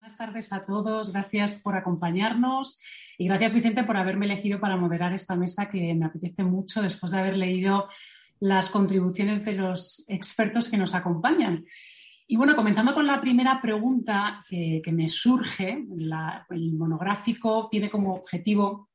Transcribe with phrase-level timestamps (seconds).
[0.00, 2.80] Buenas tardes a todos, gracias por acompañarnos
[3.16, 7.12] y gracias Vicente por haberme elegido para moderar esta mesa que me apetece mucho después
[7.12, 7.88] de haber leído
[8.40, 11.64] las contribuciones de los expertos que nos acompañan.
[12.30, 15.86] Y bueno, comenzando con la primera pregunta que, me surge,
[16.50, 18.87] el monográfico tiene como objetivo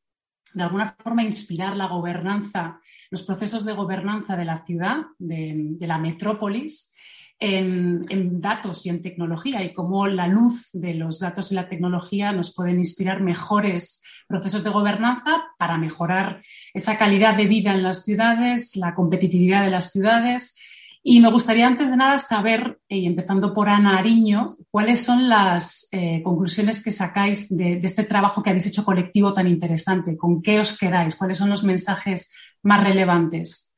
[0.54, 5.98] de alguna forma inspirar la gobernanza, los procesos de gobernanza de la ciudad, de, la
[5.98, 6.94] metrópolis,
[7.40, 11.68] en, en, datos y en tecnología y cómo la luz de los datos y la
[11.68, 16.42] tecnología nos pueden inspirar mejores procesos de gobernanza para mejorar
[16.74, 20.58] esa calidad de vida en las ciudades, la competitividad de las ciudades.
[21.06, 25.90] Y me gustaría antes de nada saber, y empezando por Ana Ariño, cuáles son las
[25.92, 30.16] eh, conclusiones que sacáis de, de, este trabajo que habéis hecho colectivo tan interesante.
[30.16, 31.18] ¿Con qué os quedáis?
[31.18, 33.74] ¿Cuáles son los mensajes más relevantes?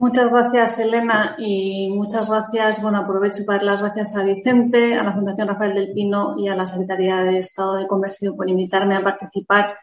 [0.00, 2.80] Muchas gracias, Elena, y muchas gracias.
[2.80, 6.46] Bueno, aprovecho para dar las gracias a Vicente, a la Fundación Rafael del Pino y
[6.46, 9.76] a la Secretaría de Estado de Comercio por invitarme a participar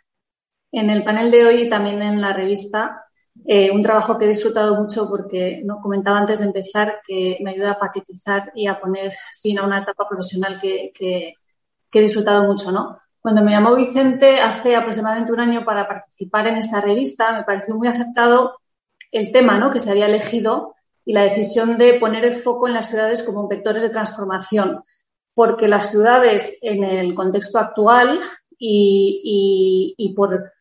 [0.72, 3.05] en el panel de hoy y también en la revista.
[3.44, 7.52] Eh, un trabajo que he disfrutado mucho porque no comentaba antes de empezar que me
[7.52, 9.12] ayuda a paquetizar y a poner
[9.42, 11.34] fin a una etapa profesional que, que,
[11.92, 12.96] que he disfrutado mucho, ¿no?
[13.20, 17.76] Cuando me llamó Vicente hace aproximadamente un año para participar en esta revista, me pareció
[17.76, 18.60] muy acertado
[19.12, 19.72] el tema ¿no?
[19.72, 23.48] que se había elegido y la decisión de poner el foco en las ciudades como
[23.48, 24.84] vectores de transformación,
[25.34, 28.20] porque las ciudades en el contexto actual
[28.60, 30.52] y, y, y por,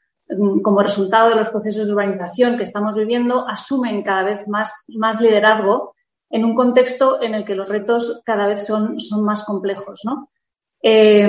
[0.63, 5.21] como resultado de los procesos de urbanización que estamos viviendo, asumen cada vez más, más
[5.21, 5.95] liderazgo
[6.31, 10.01] en un contexto en el que los retos cada vez son, son más complejos.
[10.05, 10.31] ¿no?
[10.83, 11.29] Eh,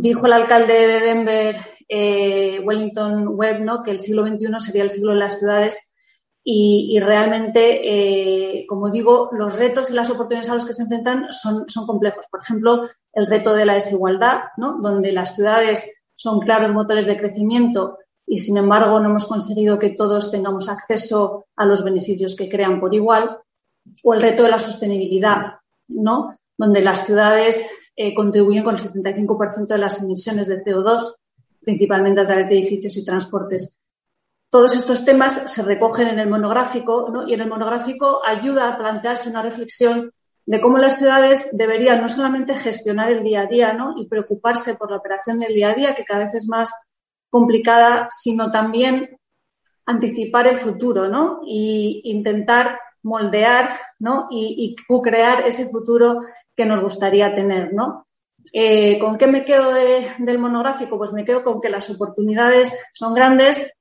[0.00, 1.56] dijo el alcalde de Denver,
[1.88, 3.82] eh, Wellington Webb, ¿no?
[3.82, 5.92] que el siglo XXI sería el siglo de las ciudades
[6.44, 10.82] y, y realmente, eh, como digo, los retos y las oportunidades a los que se
[10.82, 12.26] enfrentan son, son complejos.
[12.30, 14.78] Por ejemplo, el reto de la desigualdad, ¿no?
[14.80, 19.90] donde las ciudades son claros motores de crecimiento y, sin embargo, no hemos conseguido que
[19.90, 23.38] todos tengamos acceso a los beneficios que crean por igual.
[24.04, 26.36] O el reto de la sostenibilidad, ¿no?
[26.58, 31.14] donde las ciudades eh, contribuyen con el 75% de las emisiones de CO2,
[31.60, 33.78] principalmente a través de edificios y transportes.
[34.50, 37.26] Todos estos temas se recogen en el monográfico ¿no?
[37.26, 40.12] y en el monográfico ayuda a plantearse una reflexión
[40.46, 43.94] de cómo las ciudades deberían no solamente gestionar el día a día ¿no?
[43.96, 46.72] y preocuparse por la operación del día a día, que cada vez es más
[47.30, 49.18] complicada, sino también
[49.86, 51.40] anticipar el futuro ¿no?
[51.46, 53.68] y intentar moldear
[53.98, 54.28] ¿no?
[54.30, 56.20] y, y crear ese futuro
[56.54, 57.72] que nos gustaría tener.
[57.72, 58.06] ¿no?
[58.52, 60.98] Eh, ¿Con qué me quedo de, del monográfico?
[60.98, 63.72] Pues me quedo con que las oportunidades son grandes,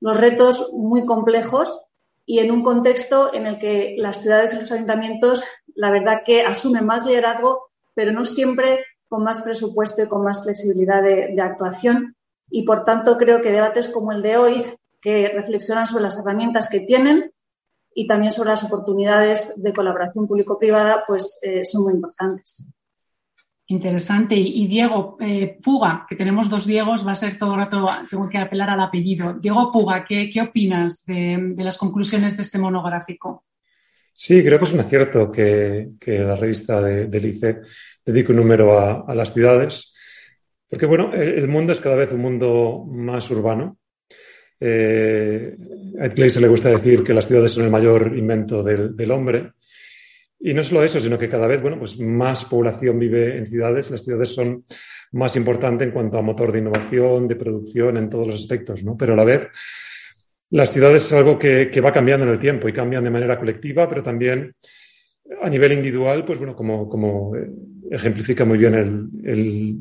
[0.00, 1.80] los retos muy complejos
[2.24, 5.44] y en un contexto en el que las ciudades y los ayuntamientos,
[5.74, 10.42] la verdad que asumen más liderazgo, pero no siempre con más presupuesto y con más
[10.42, 12.15] flexibilidad de, de actuación.
[12.50, 14.64] Y por tanto, creo que debates como el de hoy,
[15.00, 17.32] que reflexionan sobre las herramientas que tienen
[17.94, 22.66] y también sobre las oportunidades de colaboración público-privada, pues eh, son muy importantes.
[23.68, 24.36] Interesante.
[24.36, 28.28] Y Diego eh, Puga, que tenemos dos Diegos, va a ser todo el rato, tengo
[28.28, 29.34] que apelar al apellido.
[29.34, 33.44] Diego Puga, ¿qué, qué opinas de, de, las conclusiones de este monográfico?
[34.12, 37.62] Sí, creo que es un acierto que, que la revista de, del ICE
[38.04, 39.94] dedique un número a, a, las ciudades,
[40.68, 43.78] porque bueno, el mundo es cada vez un mundo más urbano.
[44.58, 45.54] Eh,
[46.00, 49.52] a Ed le gusta decir que las ciudades son el mayor invento del, hombre.
[50.40, 53.90] Y no solo eso, sino que cada vez, bueno, pues más población vive en ciudades.
[53.90, 54.64] Las ciudades son
[55.12, 58.96] más importantes en cuanto a motor de innovación, de producción, en todos los aspectos, ¿no?
[58.96, 59.48] Pero a la vez,
[60.50, 63.88] las ciudades es algo que va cambiando en el tiempo y cambian de manera colectiva,
[63.88, 64.54] pero también
[65.42, 67.32] a nivel individual, pues bueno, como, como
[67.90, 68.74] ejemplifica muy bien
[69.24, 69.76] el,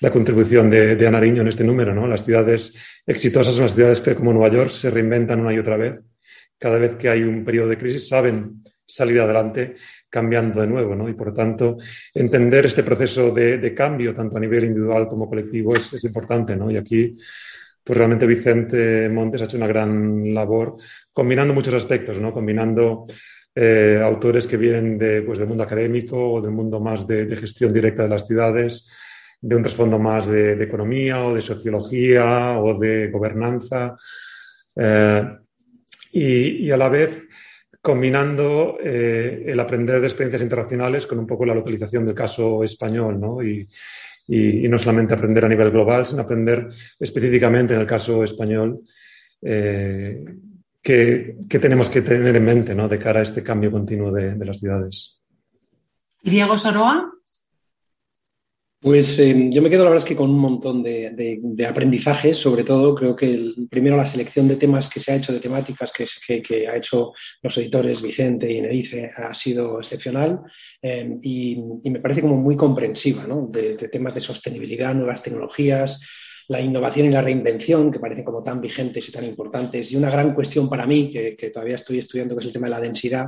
[0.00, 2.06] la contribución de, de Anariño en este número, ¿no?
[2.06, 2.74] Las ciudades
[3.06, 6.04] exitosas son las ciudades que, como Nueva York, se reinventan una y otra vez.
[6.58, 9.76] Cada vez que hay un periodo de crisis, saben salir adelante
[10.08, 11.08] cambiando de nuevo, ¿no?
[11.08, 11.78] Y por tanto,
[12.12, 16.56] entender este proceso de, de cambio, tanto a nivel individual como colectivo, es, es, importante,
[16.56, 16.70] ¿no?
[16.70, 17.16] Y aquí,
[17.84, 20.76] pues realmente Vicente Montes ha hecho una gran labor
[21.12, 22.32] combinando muchos aspectos, ¿no?
[22.32, 23.04] Combinando
[23.54, 27.72] eh, autores que vienen de, pues, del mundo académico o del mundo más de, gestión
[27.72, 28.90] directa de las ciudades,
[29.40, 33.96] de un trasfondo más de, economía o de sociología o de gobernanza.
[34.76, 35.22] Eh,
[36.12, 37.24] y, a la vez
[37.80, 43.18] combinando eh, el aprender de experiencias internacionales con un poco la localización del caso español,
[43.18, 43.42] ¿no?
[43.42, 43.66] Y,
[44.28, 46.68] y, no solamente aprender a nivel global, sino aprender
[46.98, 48.80] específicamente en el caso español
[49.42, 50.24] eh,
[50.82, 52.88] qué, tenemos que tener en mente ¿no?
[52.88, 55.22] de cara a este cambio continuo de, las ciudades.
[56.22, 57.12] Diego Soroa.
[58.82, 61.10] Pues eh, yo me quedo, la verdad es que con un montón de,
[61.42, 65.16] de, aprendizajes, sobre todo creo que el, primero la selección de temas que se ha
[65.16, 67.12] hecho, de temáticas que, que, que ha hecho
[67.42, 70.40] los editores Vicente y Nerice ha sido excepcional
[70.80, 73.48] eh, y, me parece como muy comprensiva ¿no?
[73.52, 76.00] de, de, temas de sostenibilidad, nuevas tecnologías,
[76.50, 79.92] la innovación y la reinvención, que parecen como tan vigentes y tan importantes.
[79.92, 82.70] Y una gran cuestión para mí, que, todavía estoy estudiando, que es el tema de
[82.72, 83.26] la densidad,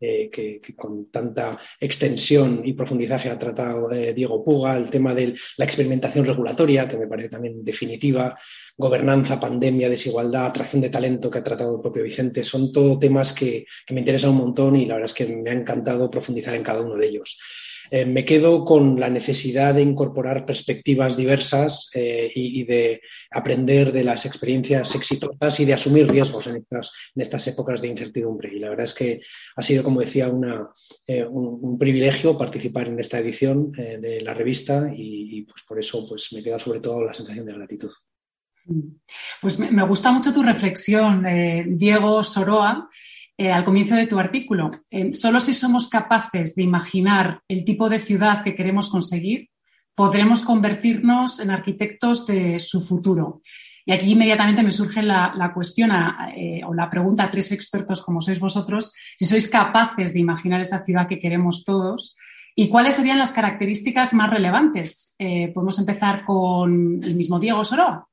[0.00, 5.36] eh, que, con tanta extensión y profundizaje ha tratado eh, Diego Puga, el tema de
[5.56, 8.36] la experimentación regulatoria, que me parece también definitiva,
[8.76, 12.42] gobernanza, pandemia, desigualdad, atracción de talento, que ha tratado el propio Vicente.
[12.42, 15.48] Son todo temas que, que me interesan un montón y la verdad es que me
[15.48, 17.38] ha encantado profundizar en cada uno de ellos.
[17.90, 24.04] Eh, me quedo con la necesidad de incorporar perspectivas diversas eh, y, de aprender de
[24.04, 26.64] las experiencias exitosas y de asumir riesgos en
[27.14, 28.54] estas, épocas de incertidumbre.
[28.54, 29.20] Y la verdad es que
[29.56, 30.30] ha sido, como decía,
[31.06, 36.32] eh, un, privilegio participar en esta edición de la revista y, pues por eso pues,
[36.32, 37.90] me queda sobre todo la sensación de gratitud.
[39.42, 41.24] Pues me, gusta mucho tu reflexión,
[41.76, 42.88] Diego Soroa.
[43.36, 44.70] Eh, al comienzo de tu artículo.
[44.90, 49.48] Eh, solo si somos capaces de imaginar el tipo de ciudad que queremos conseguir,
[49.96, 53.42] podremos convertirnos en arquitectos de su futuro.
[53.84, 55.90] Y aquí inmediatamente me surge la, cuestión
[56.36, 60.60] eh, o la pregunta a tres expertos como sois vosotros, si sois capaces de imaginar
[60.60, 62.16] esa ciudad que queremos todos
[62.54, 65.16] y cuáles serían las características más relevantes.
[65.18, 68.06] podemos empezar con el mismo Diego Soroa.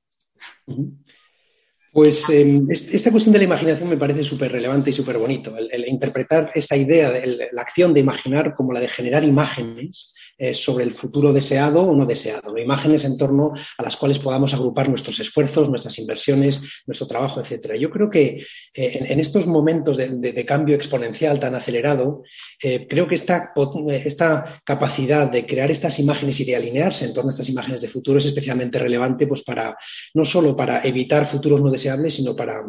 [1.91, 5.53] Pues em, esta cuestión de la imaginación me parece súper relevante y súper bonito.
[5.57, 10.55] El, interpretar esta idea, de, la acción de imaginar como la de generar imágenes eh,
[10.55, 12.57] sobre el futuro deseado o no deseado.
[12.57, 17.75] Imágenes en torno a las cuales podamos agrupar nuestros esfuerzos, nuestras inversiones, nuestro trabajo, etc.
[17.77, 22.23] Yo creo que eh, en, estos momentos de, cambio exponencial tan acelerado,
[22.63, 23.53] eh, creo que esta,
[23.89, 27.89] esta, capacidad de crear estas imágenes y de alinearse en torno a estas imágenes de
[27.89, 29.77] futuro es especialmente relevante pues para,
[30.13, 31.80] no solo para evitar futuros no deseados,
[32.11, 32.63] sino para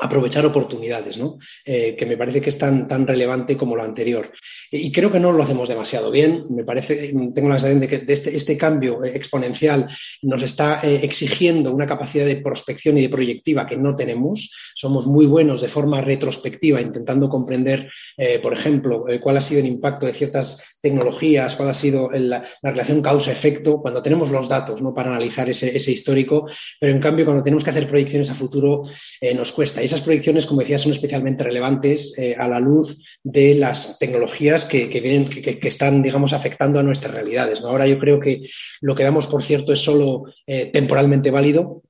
[0.00, 1.38] aprovechar oportunidades, ¿no?
[1.64, 4.32] Eh, que me parece que es tan, tan relevante como lo anterior.
[4.70, 6.46] Y creo que no lo hacemos demasiado bien.
[6.50, 9.88] Me parece, tengo la sensación de que este, este, cambio exponencial
[10.22, 14.52] nos está eh, exigiendo una capacidad de prospección y de proyectiva que no tenemos.
[14.74, 19.66] Somos muy buenos de forma retrospectiva, intentando comprender, eh, por ejemplo, cuál ha sido el
[19.66, 24.94] impacto de ciertas tecnologías, cuál ha sido la, relación causa-efecto, cuando tenemos los datos ¿no?
[24.94, 26.46] para analizar ese, histórico,
[26.78, 28.82] pero en cambio cuando tenemos que hacer proyecciones a futuro
[29.20, 29.82] eh, nos cuesta.
[29.82, 32.98] Y esas proyecciones, como decía, son especialmente relevantes eh, a la luz
[33.30, 37.60] de las tecnologías que, vienen, que, están, digamos, afectando a nuestras realidades.
[37.62, 38.48] Ahora yo creo que
[38.80, 41.82] lo que damos por cierto es solo eh, temporalmente válido,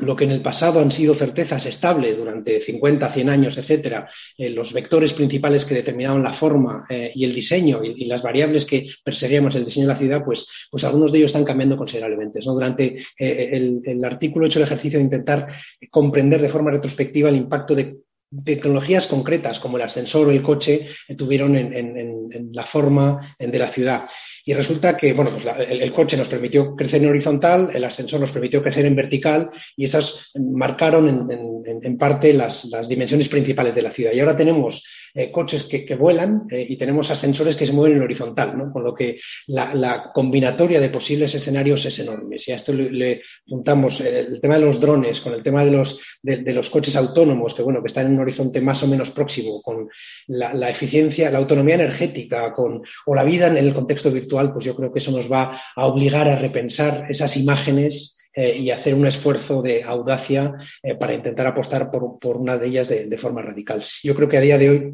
[0.00, 4.50] lo que en el pasado han sido certezas estables durante 50, 100 años, etcétera, eh,
[4.50, 8.88] los vectores principales que determinaban la forma eh, y el diseño y, las variables que
[9.04, 12.40] perseguíamos el diseño de la ciudad, pues, pues algunos de ellos están cambiando considerablemente.
[12.42, 15.46] Durante eh, el, artículo he hecho el ejercicio de intentar
[15.90, 17.98] comprender de forma retrospectiva el impacto de
[18.44, 24.08] tecnologías concretas como el ascensor o el coche tuvieron en, la forma de la ciudad.
[24.44, 28.32] Y resulta que, bueno, pues el, coche nos permitió crecer en horizontal, el ascensor nos
[28.32, 34.12] permitió crecer en vertical y esas marcaron en, parte las, dimensiones principales de la ciudad.
[34.12, 38.02] Y ahora tenemos eh, coches que, vuelan eh, y tenemos ascensores que se mueven en
[38.02, 38.72] horizontal, ¿no?
[38.72, 42.38] Con lo que la, combinatoria de posibles escenarios es enorme.
[42.38, 45.70] Si a esto le, juntamos eh, el tema de los drones con el tema de
[45.70, 49.10] los, de, los coches autónomos, que bueno, que están en un horizonte más o menos
[49.10, 49.88] próximo, con
[50.26, 54.76] la, eficiencia, la autonomía energética, con, o la vida en el contexto virtual, pues yo
[54.76, 59.62] creo que eso nos va a obligar a repensar esas imágenes y hacer un esfuerzo
[59.62, 60.54] de audacia
[61.00, 63.82] para intentar apostar por, una de ellas de, forma radical.
[64.02, 64.92] Yo creo que a día de hoy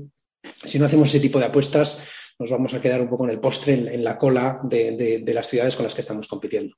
[0.65, 1.99] si no hacemos ese tipo de apuestas,
[2.39, 5.77] nos vamos a quedar un poco en el postre, en, la cola de, las ciudades
[5.77, 6.75] con las que estamos compitiendo.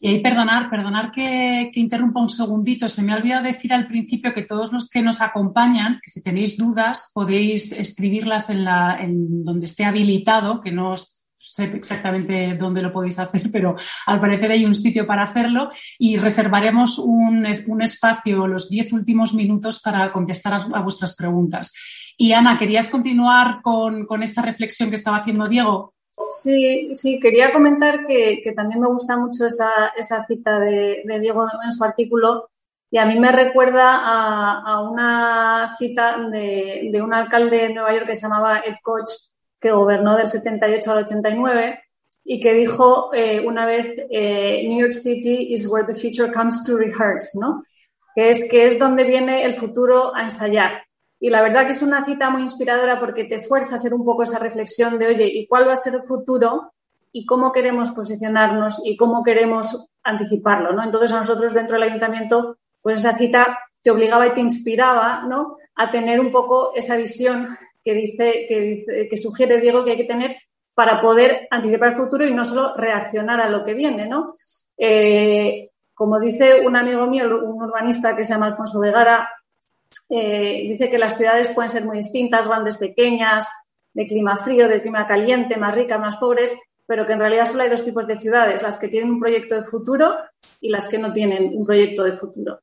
[0.00, 2.88] Y ahí, perdonar, perdonar que, interrumpa un segundito.
[2.88, 6.22] Se me ha olvidado decir al principio que todos los que nos acompañan, que si
[6.22, 10.92] tenéis dudas, podéis escribirlas en, la, en donde esté habilitado, que no
[11.38, 13.76] sé exactamente dónde lo podéis hacer, pero
[14.06, 19.80] al parecer hay un sitio para hacerlo y reservaremos un, espacio, los diez últimos minutos,
[19.80, 21.72] para contestar a, vuestras preguntas.
[22.16, 25.94] Y Ana, ¿querías continuar con, esta reflexión que estaba haciendo Diego?
[26.30, 29.92] Sí, sí, quería comentar que, también me gusta mucho esa,
[30.26, 32.50] cita de, Diego en su artículo
[32.90, 38.06] y a mí me recuerda a, una cita de, de, un alcalde de Nueva York
[38.06, 39.10] que se llamaba Ed Koch,
[39.60, 41.80] que gobernó del 78 al 89
[42.24, 46.62] y que dijo eh, una vez, eh, New York City is where the future comes
[46.64, 47.64] to rehearse, ¿no?
[48.14, 50.82] Que es, que es donde viene el futuro a ensayar.
[51.20, 54.04] Y la verdad que es una cita muy inspiradora porque te fuerza a hacer un
[54.04, 56.72] poco esa reflexión de, oye, ¿y cuál va a ser el futuro?
[57.10, 60.84] Y cómo queremos posicionarnos y cómo queremos anticiparlo, ¿no?
[60.84, 65.56] Entonces a nosotros dentro del ayuntamiento, pues esa cita te obligaba y te inspiraba, ¿no?
[65.74, 67.56] A tener un poco esa visión
[67.88, 70.36] que dice, que dice, que sugiere Diego que hay que tener
[70.74, 74.34] para poder anticipar el futuro y no solo reaccionar a lo que viene, ¿no?
[74.76, 79.30] Eh, como dice un amigo mío, un urbanista que se llama Alfonso Vegara,
[80.10, 83.48] eh, dice que las ciudades pueden ser muy distintas, grandes, pequeñas,
[83.94, 86.54] de clima frío, de clima caliente, más ricas, más pobres,
[86.84, 89.54] pero que en realidad solo hay dos tipos de ciudades, las que tienen un proyecto
[89.54, 90.14] de futuro
[90.60, 92.60] y las que no tienen un proyecto de futuro.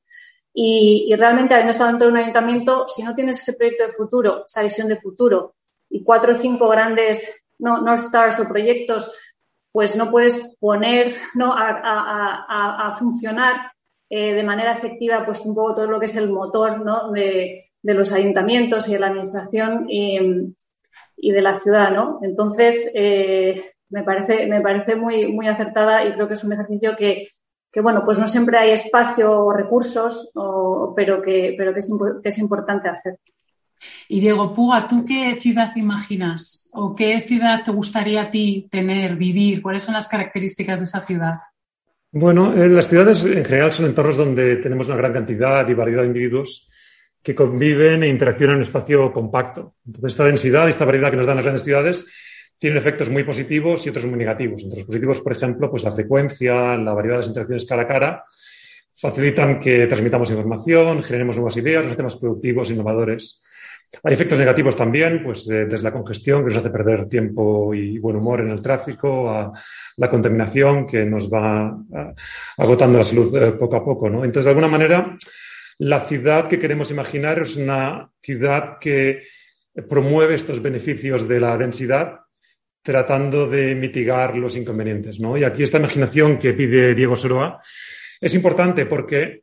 [0.58, 4.46] Y, realmente, habiendo estado dentro de un ayuntamiento, si no tienes ese proyecto de futuro,
[4.46, 5.56] esa visión de futuro,
[5.90, 9.12] y cuatro o cinco grandes no, North Stars o proyectos,
[9.74, 11.54] pues no puedes poner ¿no?
[11.54, 13.74] a, funcionar
[14.10, 17.12] eh, de manera efectiva pues un poco todo lo que es el motor ¿no?
[17.12, 20.54] de, los ayuntamientos y de la administración y,
[21.18, 21.92] de la ciudad.
[21.92, 22.20] ¿no?
[22.22, 26.96] Entonces, eh, me parece, me parece muy, muy acertada y creo que es un ejercicio
[26.96, 27.28] que,
[27.76, 30.32] que bueno, pues no siempre hay espacio o recursos,
[30.96, 31.92] pero, que, pero que es,
[32.24, 33.20] es importante hacer.
[34.08, 36.70] Y Diego Puga, ¿tú qué ciudad imaginas?
[36.72, 39.62] ¿O qué ciudad te gustaría a ti tener, vivir?
[39.62, 41.36] ¿Cuáles son las características de esa ciudad?
[42.14, 46.04] Bueno, eh, las ciudades en general son entornos donde tenemos una gran cantidad y variedad
[46.04, 46.70] de individuos
[47.22, 49.76] que conviven e interaccionan en un espacio compacto.
[49.86, 52.06] Entonces, esta densidad y esta variedad que nos dan las grandes ciudades
[52.58, 54.64] tienen efectos muy positivos y otros muy negativos.
[54.64, 57.88] Entre los positivos, por ejemplo, pues la frecuencia, la variedad de las interacciones cara a
[57.88, 58.26] cara
[58.98, 63.44] facilitan que transmitamos información, generemos nuevas ideas, nos hacemos productivos, innovadores.
[64.04, 68.00] Hay efectos negativos también, pues eh, desde la congestión que nos hace perder tiempo y
[68.00, 69.52] buen humor en el tráfico, a
[69.98, 71.78] la contaminación que nos va
[72.58, 74.08] agotando la salud eh, poco a poco.
[74.08, 75.16] Entonces, de alguna manera,
[75.78, 79.24] la ciudad que queremos imaginar es una ciudad que
[79.90, 82.25] promueve estos beneficios de la densidad
[82.86, 85.20] tratando de mitigar los inconvenientes.
[85.20, 85.36] ¿no?
[85.36, 87.60] Y aquí esta imaginación que pide Diego Soroa
[88.22, 89.42] es importante porque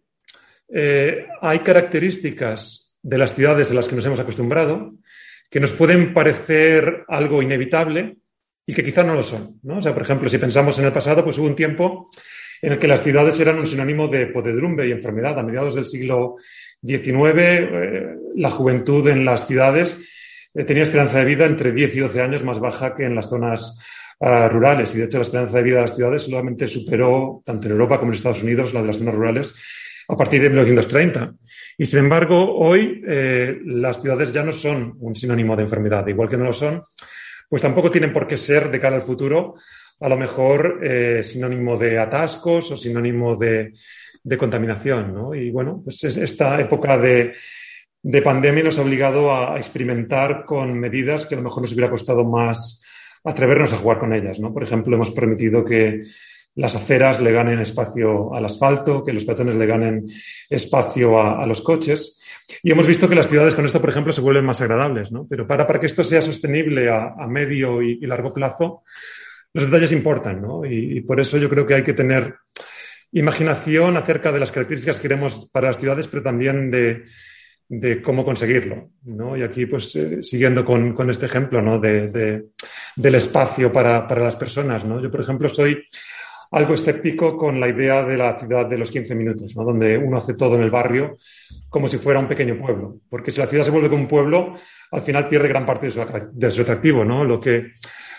[0.73, 4.95] eh, hay características de las ciudades a las que nos hemos acostumbrado
[5.51, 8.17] que nos pueden parecer algo inevitable
[8.65, 9.59] y que quizá no lo son.
[9.65, 9.79] ¿no?
[9.79, 12.09] O sea, por ejemplo, si pensamos en el pasado, pues hubo un tiempo
[12.63, 15.37] en el que las ciudades eran un sinónimo de podedrumbe y enfermedad.
[15.37, 16.37] A mediados del siglo
[16.81, 18.07] XIX, eh,
[18.37, 19.99] la juventud en las ciudades
[20.53, 23.81] tenía esperanza de vida entre 10 y 12 años más baja que en las zonas
[24.21, 24.95] ah, rurales.
[24.95, 27.99] Y de hecho, la esperanza de vida de las ciudades solamente superó, tanto en Europa
[27.99, 29.55] como en Estados Unidos, la de las zonas rurales
[30.09, 31.35] a partir de 1930.
[31.79, 36.29] Y sin embargo, hoy eh, las ciudades ya no son un sinónimo de enfermedad, igual
[36.29, 36.83] que no lo son,
[37.49, 39.55] pues tampoco tienen por qué ser de cara al futuro,
[40.01, 43.73] a lo mejor eh, sinónimo de atascos o sinónimo de,
[44.39, 45.15] contaminación.
[45.15, 45.35] ¿no?
[45.35, 47.35] Y bueno, pues es esta época de
[48.03, 51.91] de pandemia nos ha obligado a, experimentar con medidas que a lo mejor nos hubiera
[51.91, 52.85] costado más
[53.25, 54.41] atrevernos a jugar con ellas.
[54.41, 54.53] ¿no?
[54.53, 56.03] Por ejemplo, hemos permitido que
[56.55, 60.11] las aceras le ganen espacio al asfalto, que los peatones le ganen
[60.51, 62.21] espacio a, los coches.
[62.63, 65.13] Y hemos visto que las ciudades con esto, por ejemplo, se vuelven más agradables.
[65.13, 65.27] ¿no?
[65.31, 68.83] Pero para, para que esto sea sostenible a, medio y, largo plazo,
[69.55, 70.43] los detalles importan.
[70.43, 70.67] ¿no?
[70.67, 72.35] Y, y por eso yo creo que hay que tener
[73.13, 77.05] imaginación acerca de las características que queremos para las ciudades, pero también de,
[77.75, 78.91] de cómo conseguirlo.
[79.05, 79.35] ¿no?
[79.35, 81.81] Y aquí, pues, eh, siguiendo con, con, este ejemplo ¿no?
[81.81, 82.45] de, de,
[82.97, 84.85] del espacio para, para, las personas.
[84.85, 85.01] ¿no?
[85.01, 85.83] Yo, por ejemplo, soy
[86.51, 89.65] algo escéptico con la idea de la ciudad de los 15 minutos, ¿no?
[89.65, 91.17] donde uno hace todo en el barrio
[91.71, 92.99] como si fuera un pequeño pueblo.
[93.09, 94.55] Porque si la ciudad se vuelve como un pueblo,
[94.91, 97.07] al final pierde gran parte de su, de su atractivo.
[97.07, 97.25] ¿no?
[97.25, 97.69] Lo, que,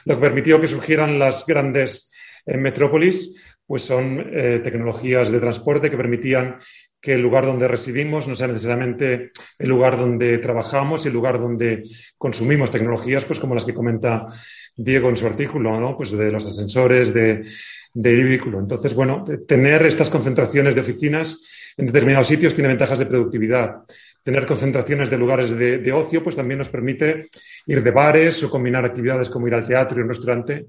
[0.05, 2.11] lo que permitió que surgieran las grandes
[2.47, 3.39] eh, metrópolis
[3.73, 6.59] pues son eh, tecnologías de transporte que permitían
[7.01, 11.39] que el lugar donde residimos no sea necesariamente el lugar donde trabajamos y el lugar
[11.39, 14.27] donde consumimos tecnologías, pues como las que comenta
[14.75, 15.97] Diego en su artículo, ¿no?
[15.97, 17.47] Pues de los ascensores, de,
[17.95, 18.59] de vehículo.
[18.59, 21.43] Entonces, bueno, tener estas concentraciones de oficinas
[21.75, 23.77] en determinados sitios tiene ventajas de productividad,
[24.21, 27.27] tener concentraciones de lugares de, ocio, pues también nos permite
[27.65, 30.67] ir de bares o combinar actividades como ir al teatro y un restaurante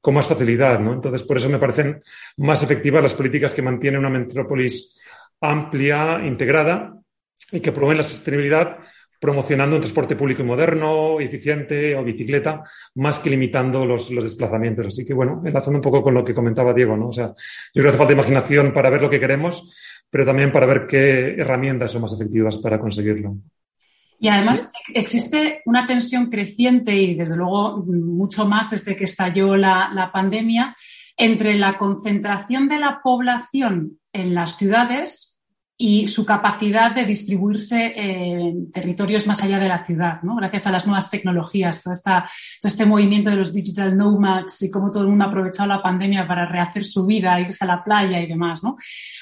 [0.00, 0.92] con más facilidad, ¿no?
[0.92, 2.00] Entonces, por eso me parecen
[2.36, 5.00] más efectivas las políticas que mantienen una metrópolis
[5.40, 6.94] amplia, integrada
[7.52, 8.78] y que promueven la sostenibilidad
[9.20, 12.62] promocionando un transporte público moderno, eficiente o bicicleta,
[12.94, 14.86] más que limitando los, desplazamientos.
[14.86, 17.08] Así que, bueno, enlazando un poco con lo que comentaba Diego, ¿no?
[17.08, 17.34] O sea,
[17.74, 19.74] yo creo que falta imaginación para ver lo que queremos,
[20.08, 23.36] pero también para ver qué herramientas son más efectivas para conseguirlo.
[24.20, 29.90] Y además existe una tensión creciente y desde luego mucho más desde que estalló la,
[29.94, 30.76] la pandemia
[31.16, 35.37] entre la concentración de la población en las ciudades
[35.80, 40.34] y su capacidad de distribuirse en territorios más allá de la ciudad, ¿no?
[40.34, 41.94] gracias a las nuevas tecnologías, todo,
[42.64, 46.26] este movimiento de los digital nomads y cómo todo el mundo ha aprovechado la pandemia
[46.26, 48.64] para rehacer su vida, irse a la playa y demás.
[48.64, 48.76] ¿no?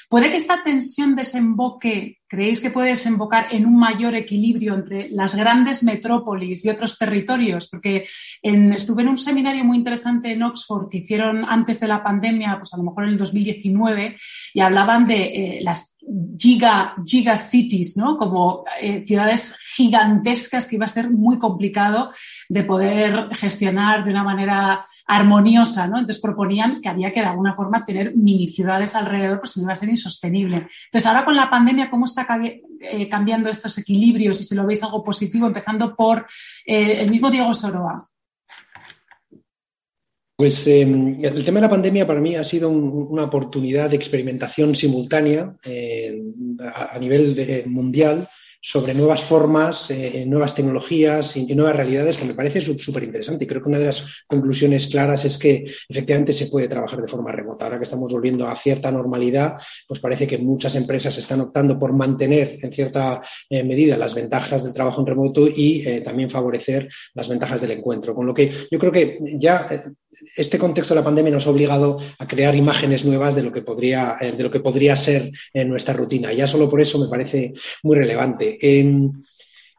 [0.09, 5.33] ¿Puede que esta tensión desemboque ¿Creéis que puede desembocar en un mayor equilibrio entre las
[5.33, 7.69] grandes metrópolis y otros territorios?
[7.69, 8.05] Porque
[8.41, 12.73] estuve en un seminario muy interesante en Oxford que hicieron antes de la pandemia, pues
[12.73, 14.17] a lo mejor en el 2019,
[14.53, 15.96] y hablaban de eh, las
[16.37, 18.17] giga, giga cities, ¿no?
[18.17, 22.11] Como eh, ciudades gigantescas que iba a ser muy complicado
[22.47, 25.99] de poder gestionar de una manera armoniosa, ¿no?
[25.99, 29.73] Entonces proponían que había que de alguna forma tener mini ciudades alrededor, pues no iba
[29.73, 30.67] a ser insostenible.
[30.85, 32.25] Entonces ahora con la pandemia, ¿cómo está
[32.79, 34.39] eh, cambiando estos equilibrios?
[34.41, 36.25] Y si lo veis algo positivo, empezando por
[36.65, 38.03] eh, el mismo Diego Soroa.
[40.37, 44.75] Pues em, el tema de la pandemia para mí ha sido una oportunidad de experimentación
[44.75, 46.21] simultánea eh,
[46.59, 48.29] a, nivel mundial
[48.61, 53.45] sobre nuevas formas, eh, nuevas tecnologías y, nuevas realidades que me parece súper interesante.
[53.45, 57.07] Y creo que una de las conclusiones claras es que efectivamente se puede trabajar de
[57.07, 57.65] forma remota.
[57.65, 61.93] Ahora que estamos volviendo a cierta normalidad, pues parece que muchas empresas están optando por
[61.93, 66.89] mantener en cierta eh, medida las ventajas del trabajo en remoto y eh, también favorecer
[67.15, 68.13] las ventajas del encuentro.
[68.13, 69.67] Con lo que yo creo que ya
[70.35, 73.61] este contexto de la pandemia nos ha obligado a crear imágenes nuevas de lo que
[73.61, 76.33] podría, de lo que podría ser nuestra rutina.
[76.33, 78.57] Ya solo por eso me parece muy relevante.
[78.61, 79.11] Em,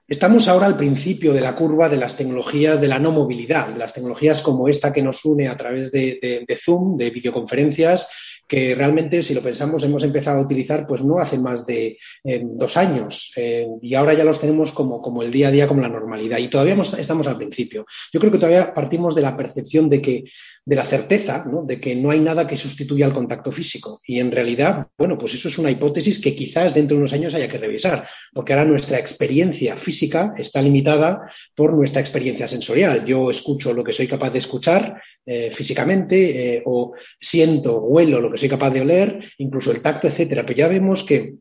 [0.07, 3.93] estamos ahora al principio de la curva de las tecnologías de la no movilidad, las
[3.93, 8.09] tecnologías como esta que nos une a través de Zoom, de videoconferencias,
[8.49, 12.43] que realmente, si lo pensamos, hemos empezado a utilizar pues no hace más de eh,
[12.43, 15.83] dos años eh, y ahora ya los tenemos como, como, el día a día, como
[15.83, 17.85] la normalidad y todavía estamos al principio.
[18.11, 20.25] Yo creo que todavía partimos de la percepción de que
[20.69, 21.63] de la certeza ¿no?
[21.63, 24.03] de que no hay nada que sustituya al contacto físico.
[24.05, 27.33] Y en realidad, bueno, pues eso es una hipótesis que quizás dentro de unos años
[27.33, 33.07] haya que revisar, porque ahora nuestra experiencia física está limitada por nuestra experiencia sensorial.
[33.07, 38.31] Yo escucho lo que soy capaz de escuchar eh, físicamente, eh, o siento, huelo lo
[38.31, 40.45] que soy capaz de oler, incluso el tacto, etcétera.
[40.45, 41.37] Pero ya vemos que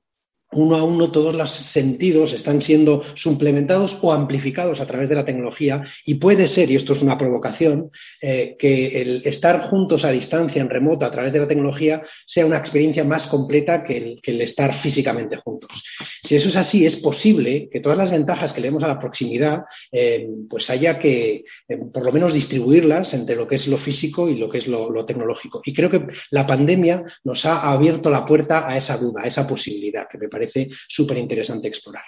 [0.51, 5.25] uno a uno todos los sentidos están siendo suplementados o amplificados a través de la
[5.25, 7.89] tecnología y puede ser, y esto es una provocación,
[8.21, 12.45] eh, que el estar juntos a distancia, en remoto, a través de la tecnología, sea
[12.45, 15.83] una experiencia más completa que el, estar físicamente juntos.
[16.23, 18.99] Si eso es así, es posible que todas las ventajas que le demos a la
[18.99, 23.77] proximidad, eh, pues haya que eh, por lo menos distribuirlas entre lo que es lo
[23.77, 25.61] físico y lo que es lo, lo tecnológico.
[25.65, 29.45] Y creo que la pandemia nos ha abierto la puerta a esa duda, a esa
[29.45, 30.46] posibilidad, que me parece
[30.87, 32.05] súper interesante explorar.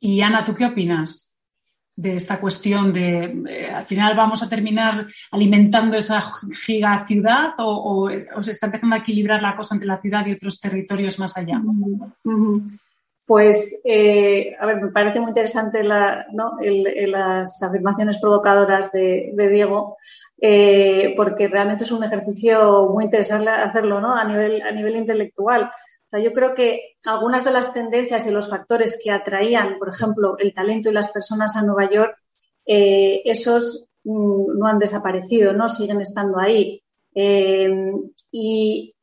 [0.00, 1.32] Y Ana, ¿tú qué opinas
[1.94, 6.22] de esta cuestión de, eh, al final vamos a terminar alimentando esa
[6.64, 8.08] giga ciudad o,
[8.40, 11.60] se está empezando a equilibrar la cosa entre la ciudad y otros territorios más allá?
[13.24, 19.96] Pues, eh, a ver, me parece muy interesante las afirmaciones provocadoras de, Diego,
[20.40, 24.14] eh, porque realmente es un ejercicio muy interesante hacerlo, ¿no?
[24.14, 25.70] A nivel, a nivel intelectual
[26.20, 30.52] yo creo que algunas de las tendencias y los factores que atraían, por ejemplo, el
[30.52, 32.16] talento y las personas a Nueva York,
[32.66, 35.68] eh, esos mm, no han desaparecido, ¿no?
[35.68, 36.82] Siguen estando ahí.
[37.14, 37.68] Eh,
[38.30, 38.94] y,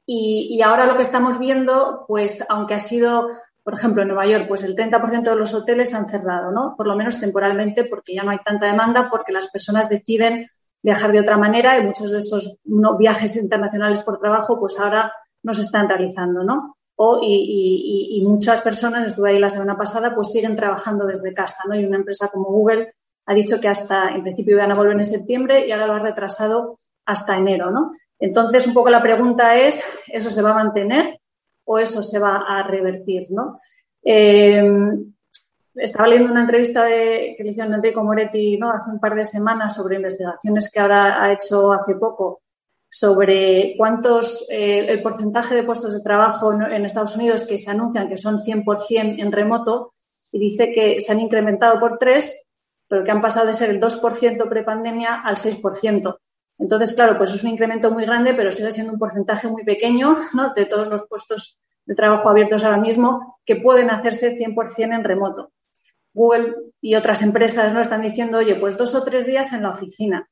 [0.64, 3.30] ahora lo que estamos viendo, pues, aunque ha sido,
[3.64, 6.76] por ejemplo, en Nueva York, pues el 30% de los hoteles han cerrado, ¿no?
[6.76, 10.48] Por lo menos temporalmente, porque ya no hay tanta demanda, porque las personas deciden
[10.82, 12.60] viajar de otra manera y muchos de esos
[12.98, 15.12] viajes internacionales por trabajo, pues ahora
[15.44, 16.78] no se están realizando, ¿no?
[17.22, 21.76] Y, muchas personas, estuve ahí la semana pasada, pues siguen trabajando desde casa, ¿no?
[21.76, 22.94] Y una empresa como Google
[23.26, 26.00] ha dicho que hasta, en principio iban a volver en septiembre y ahora lo ha
[26.00, 27.92] retrasado hasta enero, ¿no?
[28.20, 31.20] Entonces, un poco la pregunta es, ¿eso se va a mantener
[31.66, 33.56] o eso se va a revertir, ¿no?
[34.04, 34.62] Eh,
[35.76, 38.72] estaba leyendo una entrevista de, que le hicieron Enrico Moretti ¿no?
[38.72, 42.42] hace un par de semanas sobre investigaciones que ahora ha hecho hace poco
[42.90, 48.10] sobre cuántos, eh, el porcentaje de puestos de trabajo en, Estados Unidos que se anuncian
[48.10, 49.94] que son 100% en remoto
[50.32, 52.36] y dice que se han incrementado por tres,
[52.88, 56.18] pero que han pasado de ser el 2% prepandemia al 6%.
[56.58, 60.18] Entonces, claro, pues es un incremento muy grande, pero sigue siendo un porcentaje muy pequeño
[60.34, 60.54] ¿no?
[60.54, 65.52] de todos los puestos de trabajo abiertos ahora mismo que pueden hacerse 100% en remoto.
[66.14, 69.70] Google y otras empresas no están diciendo, oye, pues dos o tres días en la
[69.70, 70.28] oficina.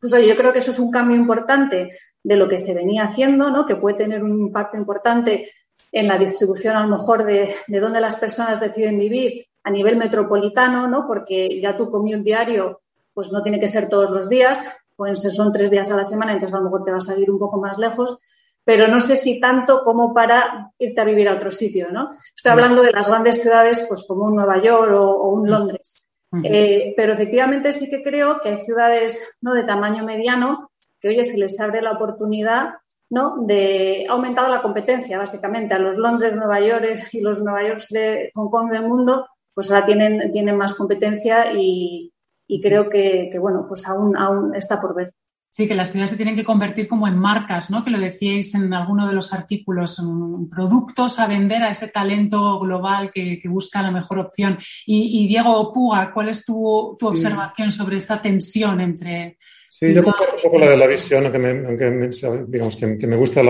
[0.00, 1.90] Pues oye, yo creo que eso es un cambio importante
[2.22, 3.66] de lo que se venía haciendo, ¿no?
[3.66, 5.50] que puede tener un impacto importante
[5.92, 9.96] en la distribución a lo mejor de, de dónde las personas deciden vivir a nivel
[9.96, 11.04] metropolitano, ¿no?
[11.06, 12.80] porque ya tu commute diario
[13.12, 16.04] pues no tiene que ser todos los días, pueden ser son tres días a la
[16.04, 18.18] semana, entonces a lo mejor te vas a ir un poco más lejos,
[18.64, 22.10] pero no sé si tanto como para irte a vivir a otro sitio, ¿no?
[22.36, 26.06] Estoy hablando de las grandes ciudades, pues como un Nueva York o, un Londres.
[26.44, 29.52] Eh, pero efectivamente sí que creo que hay ciudades ¿no?
[29.52, 32.74] de tamaño mediano que, oye, se les abre la oportunidad
[33.08, 33.42] ¿no?
[33.42, 35.74] de ha aumentado la competencia, básicamente.
[35.74, 39.70] A los Londres, Nueva York y los Nueva York de Hong Kong del mundo, pues
[39.70, 42.12] ahora tienen, tienen más competencia y,
[42.46, 45.12] y creo que, que, bueno, pues aún, aún está por ver.
[45.52, 47.84] Sí, que las ciudades se tienen que convertir como en marcas, ¿no?
[47.84, 50.00] Que lo decíais en alguno de los artículos,
[50.48, 54.58] productos a vender a ese talento global que, busca la mejor opción.
[54.86, 59.38] Y, Diego Puga, ¿cuál es tu, observación sobre esta tensión entre...
[59.68, 62.08] Sí, yo comparto un poco la, la visión, aunque me,
[62.46, 63.40] digamos, que, me gusta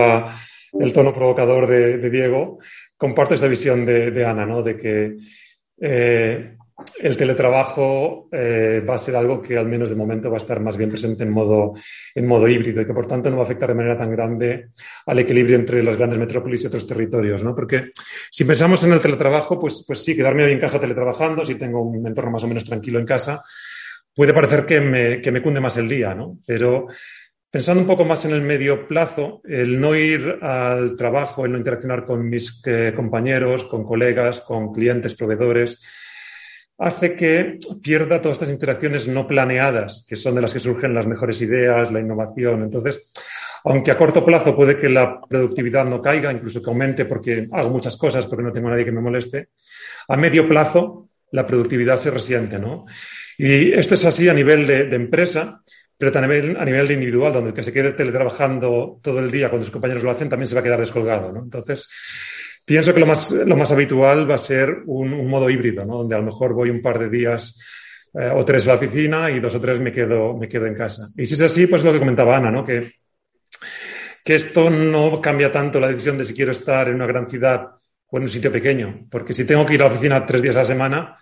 [0.73, 2.57] el tono provocador de, Diego,
[2.97, 4.63] comparto esta visión de, Ana, ¿no?
[4.63, 5.17] De que
[5.79, 6.57] eh,
[6.99, 10.59] el teletrabajo eh, va a ser algo que al menos de momento va a estar
[10.59, 11.73] más bien presente en modo,
[12.13, 14.69] en modo híbrido y que por tanto no va a afectar de manera tan grande
[15.05, 17.55] al equilibrio entre las grandes metrópolis y otros territorios, ¿no?
[17.55, 17.91] Porque
[18.29, 21.81] si pensamos en el teletrabajo, pues, pues sí, quedarme hoy en casa teletrabajando, si tengo
[21.81, 23.43] un entorno más o menos tranquilo en casa,
[24.13, 26.37] puede parecer que me, que me cunde más el día, ¿no?
[26.45, 26.87] Pero
[27.49, 31.57] pensando un poco más en el medio plazo, el no ir al trabajo, el no
[31.57, 35.83] interaccionar con mis eh, compañeros, con colegas, con clientes, proveedores,
[36.81, 41.05] hace que pierda todas estas interacciones no planeadas, que son de las que surgen las
[41.05, 42.63] mejores ideas, la innovación.
[42.63, 43.13] Entonces,
[43.63, 47.69] aunque a corto plazo puede que la productividad no caiga, incluso que aumente porque hago
[47.69, 49.49] muchas cosas porque no tengo nadie que me moleste,
[50.07, 52.85] a medio plazo la productividad se resiente, ¿no?
[53.37, 55.61] Y esto es así a nivel de, empresa,
[55.95, 59.49] pero también a nivel de individual, donde el que se quede teletrabajando todo el día
[59.49, 61.43] cuando sus compañeros lo hacen también se va a quedar descolgado, ¿no?
[61.43, 61.87] Entonces,
[62.65, 65.97] Pienso que lo más, lo más habitual va a ser un, modo híbrido, ¿no?
[65.97, 67.59] donde a lo mejor voy un par de días
[68.13, 70.75] eh, o tres a la oficina y dos o tres me quedo, me quedo en
[70.75, 71.09] casa.
[71.17, 72.65] Y si es así, pues lo que comentaba Ana, ¿no?
[72.65, 72.93] que,
[74.23, 77.67] que esto no cambia tanto la decisión de si quiero estar en una gran ciudad
[78.07, 80.55] o en un sitio pequeño, porque si tengo que ir a la oficina tres días
[80.57, 81.17] a la semana,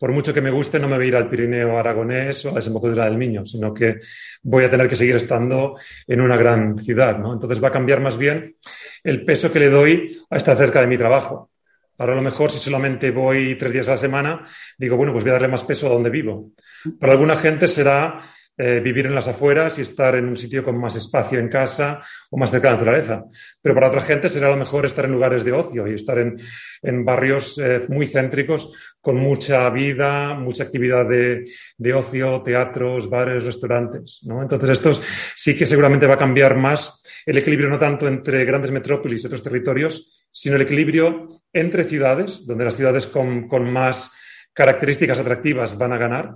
[0.00, 2.54] por mucho que me guste, no me voy a ir al Pirineo aragonés o a
[2.54, 4.00] Desembocadura del Miño, sino que
[4.42, 7.34] voy a tener que seguir estando en una gran ciudad, ¿no?
[7.34, 8.56] Entonces va a cambiar más bien
[9.04, 11.50] el peso que le doy a estar cerca de mi trabajo.
[11.98, 15.22] Ahora a lo mejor si solamente voy tres días a la semana, digo, bueno, pues
[15.22, 16.52] voy a darle más peso a donde vivo.
[16.98, 18.22] Para alguna gente será
[18.62, 22.02] eh, vivir en las afueras y estar en un sitio con más espacio en casa
[22.28, 23.24] o más cerca de la naturaleza.
[23.62, 26.38] Pero para otra gente será lo mejor estar en lugares de ocio y estar en,
[26.82, 28.70] en barrios eh, muy céntricos
[29.00, 34.20] con mucha vida, mucha actividad de, de ocio, teatros, bares, restaurantes.
[34.24, 34.42] ¿no?
[34.42, 34.92] Entonces, esto
[35.34, 39.26] sí que seguramente va a cambiar más el equilibrio no tanto entre grandes metrópolis y
[39.26, 44.14] otros territorios, sino el equilibrio entre ciudades, donde las ciudades con, con más
[44.52, 46.34] características atractivas van a ganar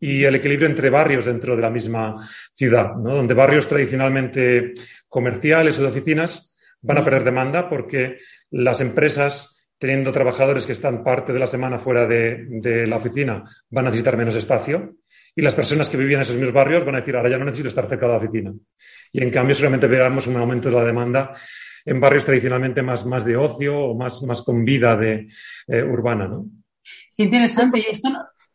[0.00, 2.14] y el equilibrio entre barrios dentro de la misma
[2.54, 3.14] ciudad, ¿no?
[3.14, 4.72] donde barrios tradicionalmente
[5.08, 8.18] comerciales o de oficinas van a perder demanda porque
[8.50, 13.86] las empresas, teniendo trabajadores que están parte de la semana fuera de, la oficina, van
[13.86, 14.96] a necesitar menos espacio
[15.36, 17.44] y las personas que vivían en esos mismos barrios van a decir, ahora ya no
[17.44, 18.52] necesito estar cerca de la oficina.
[19.12, 21.34] Y en cambio, seguramente veremos un aumento de la demanda
[21.84, 25.28] en barrios tradicionalmente más, más de ocio o más, más con vida de,
[25.68, 26.26] eh, urbana.
[26.26, 26.46] ¿no?
[27.16, 27.78] Qué interesante.
[27.78, 28.08] Y esto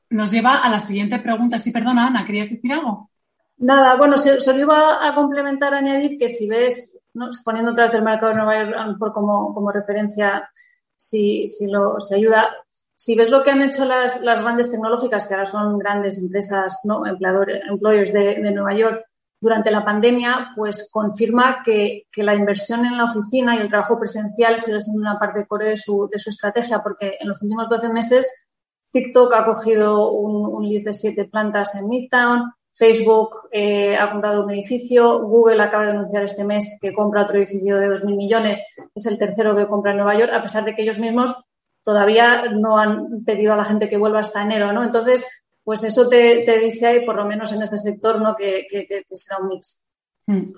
[0.09, 1.59] nos lleva a la siguiente pregunta.
[1.59, 3.09] Sí, perdona, Ana, ¿querías decir algo?
[3.57, 6.97] Nada, bueno, solo iba a complementar, añadir que si ves,
[7.43, 10.49] poniendo otra vez el mercado de Nueva York como, como referencia,
[10.95, 12.49] si, si lo ayuda,
[12.95, 16.81] si ves lo que han hecho las, las grandes tecnológicas, que ahora son grandes empresas,
[16.85, 17.05] ¿no?
[17.05, 19.05] empleadores, employers de, de, Nueva York,
[19.39, 23.99] durante la pandemia, pues confirma que, que, la inversión en la oficina y el trabajo
[23.99, 27.69] presencial sigue siendo una parte core de su, de su estrategia, porque en los últimos
[27.69, 28.47] 12 meses
[28.95, 32.53] TikTok ha cogido un, list de siete plantas en Midtown.
[32.71, 35.19] Facebook eh, ha comprado un edificio.
[35.19, 38.63] Google acaba de anunciar este mes que compra otro edificio de 2.000 millones.
[38.95, 41.35] Es el tercero que compra en Nueva York, a pesar de que ellos mismos
[41.83, 44.81] todavía no han pedido a la gente que vuelva hasta enero, ¿no?
[44.81, 45.27] Entonces,
[45.61, 48.33] pues eso te, dice ahí, por lo menos en este sector, ¿no?
[48.37, 49.84] Que, que será un mix.
[50.27, 50.53] Mm.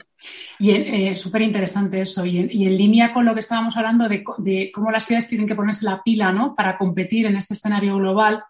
[0.59, 2.25] Y eh, súper interesante eso.
[2.25, 5.55] Y en, línea con lo que estábamos hablando de, de, cómo las ciudades tienen que
[5.55, 6.55] ponerse la pila ¿no?
[6.55, 8.43] para competir en este escenario global,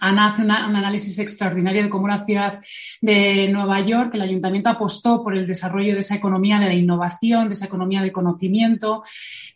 [0.00, 2.60] Ana hace un análisis extraordinario de cómo la ciudad
[3.00, 7.48] de Nueva York, el ayuntamiento apostó por el desarrollo de esa economía de la innovación,
[7.48, 9.02] de esa economía del conocimiento,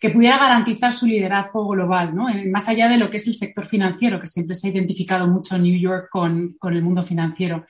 [0.00, 2.26] que pudiera garantizar su liderazgo global, ¿no?
[2.50, 5.58] más allá de lo que es el sector financiero, que siempre se ha identificado mucho
[5.58, 7.66] New York con, con el mundo financiero.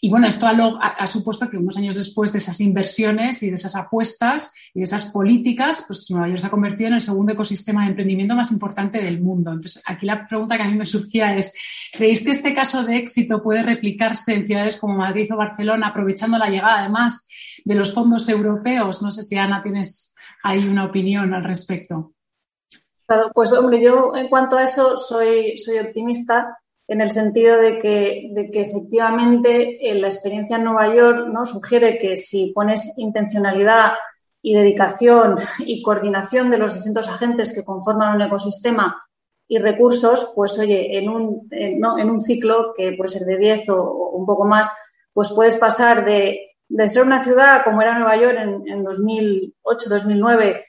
[0.00, 3.74] Y bueno, esto ha, supuesto que unos años después de esas inversiones y de esas
[3.74, 7.82] apuestas y de esas políticas, pues Nueva York se ha convertido en el segundo ecosistema
[7.82, 9.50] de emprendimiento más importante del mundo.
[9.50, 11.52] Entonces, aquí la pregunta que a mí me surgía es,
[11.92, 16.38] ¿creéis que este caso de éxito puede replicarse en ciudades como Madrid o Barcelona, aprovechando
[16.38, 17.28] la llegada además
[17.64, 19.02] de los fondos europeos?
[19.02, 22.12] No sé si Ana tienes ahí una opinión al respecto.
[23.06, 27.78] Claro, pues hombre, yo en cuanto a eso soy, soy optimista en el sentido de
[27.78, 31.44] que, de que efectivamente eh, la experiencia en Nueva York ¿no?
[31.44, 33.92] sugiere que si pones intencionalidad
[34.40, 39.07] y dedicación y coordinación de los distintos agentes que conforman un ecosistema
[39.48, 41.98] y recursos, pues oye, en un, ¿no?
[41.98, 44.70] en un ciclo que puede ser de 10 o, un poco más,
[45.12, 49.88] pues puedes pasar de, de, ser una ciudad como era Nueva York en, en 2008,
[49.88, 50.66] 2009,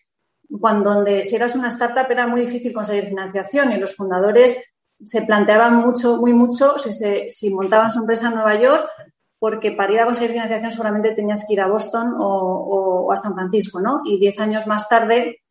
[0.60, 4.58] cuando donde si eras una startup era muy difícil conseguir financiación y los fundadores
[5.04, 8.90] se planteaban mucho, muy mucho si, se, si montaban su empresa en Nueva York,
[9.38, 13.16] porque para ir a conseguir financiación solamente tenías que ir a Boston o, o, a
[13.16, 14.02] San Francisco, ¿no?
[14.06, 15.42] Y diez años más tarde,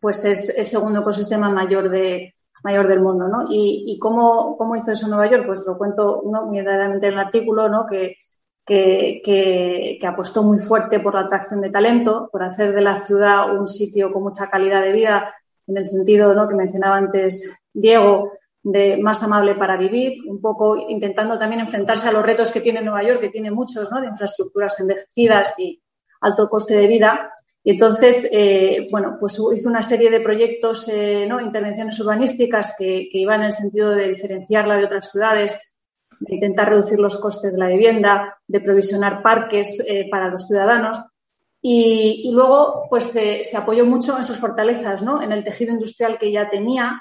[0.00, 3.46] pues es el segundo ecosistema mayor de mayor del mundo, ¿no?
[3.48, 6.52] Y, y cómo, cómo, hizo eso Nueva York, pues lo cuento ¿no?
[6.52, 7.86] en el artículo, ¿no?
[7.86, 8.16] Que,
[8.64, 12.98] que, que, que, apostó muy fuerte por la atracción de talento, por hacer de la
[12.98, 15.34] ciudad un sitio con mucha calidad de vida,
[15.66, 16.48] en el sentido ¿no?
[16.48, 22.12] que mencionaba antes Diego, de más amable para vivir, un poco intentando también enfrentarse a
[22.12, 24.00] los retos que tiene Nueva York, que tiene muchos, ¿no?
[24.00, 25.80] De infraestructuras envejecidas y
[26.20, 27.30] alto coste de vida.
[27.62, 31.40] Y entonces, eh, bueno, pues hizo una serie de proyectos, eh, ¿no?
[31.40, 35.74] Intervenciones urbanísticas que, que, iban en el sentido de diferenciarla de otras ciudades,
[36.20, 41.04] de intentar reducir los costes de la vivienda, de provisionar parques eh, para los ciudadanos.
[41.60, 45.20] Y, y luego, pues se apoyó mucho en sus fortalezas, ¿no?
[45.20, 46.98] En el tejido industrial que ya tenía,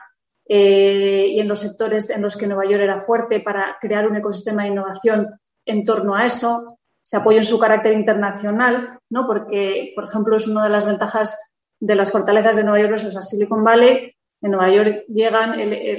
[0.51, 4.15] eh, y en los sectores en los que Nueva York era fuerte para crear un
[4.15, 5.27] ecosistema de innovación
[5.63, 6.78] en torno a eso.
[7.09, 9.25] Se apoyó en su carácter internacional, ¿no?
[9.25, 11.35] porque, por ejemplo, es una de las ventajas
[11.79, 14.13] de las fortalezas de Nueva York versus a Silicon Valley.
[14.43, 15.57] En Nueva York llegan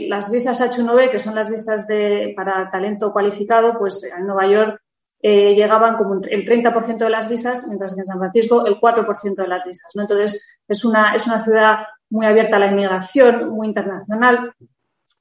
[0.09, 4.81] las visas H1B, que son las visas de, para talento cualificado, pues en Nueva York
[5.21, 9.35] eh, llegaban como el 30% de las visas, mientras que en San Francisco el 4%
[9.35, 9.91] de las visas.
[9.97, 10.03] ¿no?
[10.03, 14.55] Entonces, es una, es una ciudad muy abierta a la inmigración, muy internacional.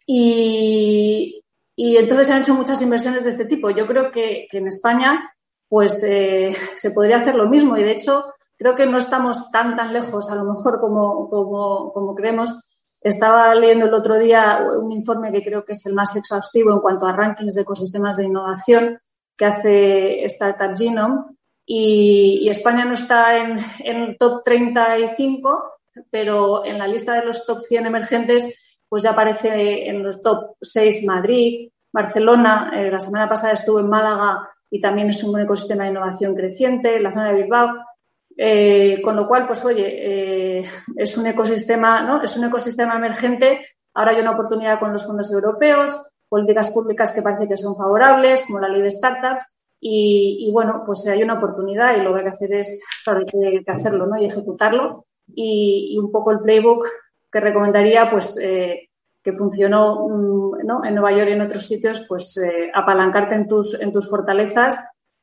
[0.05, 1.43] Y,
[1.75, 3.71] y entonces se han hecho muchas inversiones de este tipo.
[3.71, 5.33] Yo creo que, que en España
[5.69, 7.77] pues eh, se podría hacer lo mismo.
[7.77, 8.25] Y de hecho
[8.57, 12.59] creo que no estamos tan tan lejos a lo mejor como, como, como creemos.
[13.01, 16.79] Estaba leyendo el otro día un informe que creo que es el más exhaustivo en
[16.79, 18.99] cuanto a rankings de ecosistemas de innovación
[19.37, 21.23] que hace Startup Genome.
[21.65, 25.71] Y, y España no está en, en top 35,
[26.09, 30.55] pero en la lista de los top 100 emergentes, pues ya aparece en los top
[30.59, 35.83] 6 Madrid, Barcelona, eh, la semana pasada estuve en Málaga y también es un ecosistema
[35.83, 37.69] de innovación creciente, la zona de Bilbao.
[38.41, 40.63] Eh, con lo cual, pues oye, eh,
[40.95, 42.21] es un ecosistema, ¿no?
[42.21, 43.59] Es un ecosistema emergente.
[43.93, 48.45] Ahora hay una oportunidad con los fondos europeos, políticas públicas que parece que son favorables,
[48.45, 49.43] como la ley de startups.
[49.81, 53.19] Y, y bueno, pues hay una oportunidad y lo que hay que hacer es, claro,
[53.19, 54.17] hay que hacerlo, ¿no?
[54.21, 55.05] Y ejecutarlo
[55.35, 56.85] y, un poco el playbook
[57.31, 58.88] que recomendaría, pues, eh,
[59.23, 63.79] que funcionó mm, en Nueva York y en otros sitios, pues eh, apalancarte en tus,
[63.79, 64.75] en tus fortalezas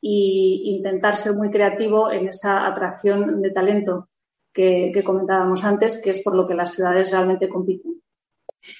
[0.02, 4.08] e intentar ser muy creativo en esa atracción de talento
[4.52, 8.00] que, comentábamos antes, que es por lo que las ciudades realmente compiten.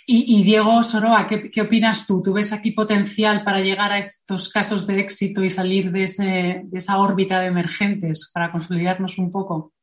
[0.07, 2.21] Y, Diego Soroa, ¿qué, ¿qué, opinas tú?
[2.23, 6.63] ¿Tú ves aquí potencial para llegar a estos casos de éxito y salir de, ese,
[6.65, 9.75] de esa órbita de emergentes para consolidarnos un poco?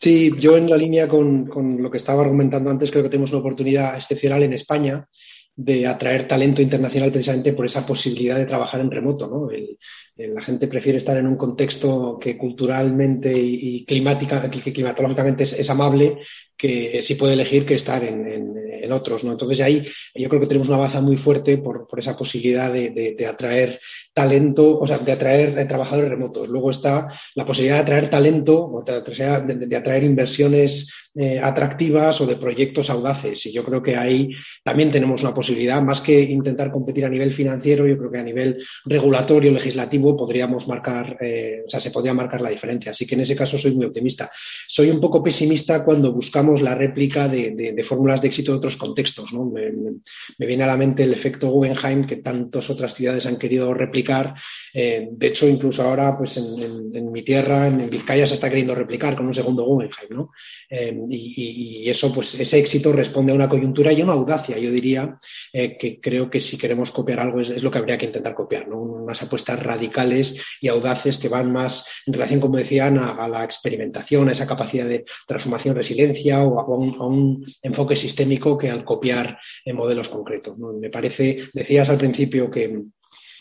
[0.00, 3.32] Sí, yo en la línea con, con, lo que estaba argumentando antes, creo que tenemos
[3.32, 5.06] una oportunidad excepcional en España
[5.54, 9.28] de atraer talento internacional precisamente por esa posibilidad de trabajar en remoto.
[9.28, 9.50] ¿no?
[9.50, 9.78] El,
[10.16, 15.68] la gente prefiere estar en un contexto que culturalmente y, climática, que climatológicamente es, es,
[15.68, 16.18] amable
[16.60, 19.22] que sí puede elegir que estar en, en, otros.
[19.22, 19.32] ¿no?
[19.32, 23.14] Entonces ahí yo creo que tenemos una baza muy fuerte por, por esa posibilidad de,
[23.16, 23.80] de, atraer
[24.12, 26.48] talento, o sea, de atraer trabajadores remotos.
[26.48, 32.26] Luego está la posibilidad de atraer talento, o de, de atraer inversiones eh, atractivas o
[32.26, 33.44] de proyectos audaces.
[33.46, 34.30] Y yo creo que ahí
[34.62, 38.22] también tenemos una posibilidad, más que intentar competir a nivel financiero, yo creo que a
[38.22, 42.92] nivel regulatorio, legislativo, podríamos marcar, eh, o sea, se podría marcar la diferencia.
[42.92, 44.30] Así que en ese caso soy muy optimista.
[44.68, 49.32] Soy un poco pesimista cuando buscamos la réplica de, fórmulas de éxito de otros contextos.
[49.32, 54.34] Me, viene a la mente el efecto Guggenheim que tantas otras ciudades han querido replicar.
[54.74, 59.16] Eh, de hecho, incluso ahora, pues en, mi tierra, en, Vizcaya, se está queriendo replicar
[59.16, 60.08] con un segundo Guggenheim.
[60.10, 60.30] ¿no?
[60.68, 64.70] Eh, y, eso, pues ese éxito responde a una coyuntura y a una audacia, yo
[64.70, 65.18] diría,
[65.52, 68.80] que creo que si queremos copiar algo es, lo que habría que intentar copiar, ¿no?
[69.10, 74.28] unas apuestas radicales y audaces que van más en relación, como decían, a, la experimentación,
[74.28, 79.76] a esa capacidad de transformación, resiliencia o a un, enfoque sistémico que al copiar en
[79.76, 80.56] modelos concretos.
[80.58, 82.82] Me parece, decías al principio que,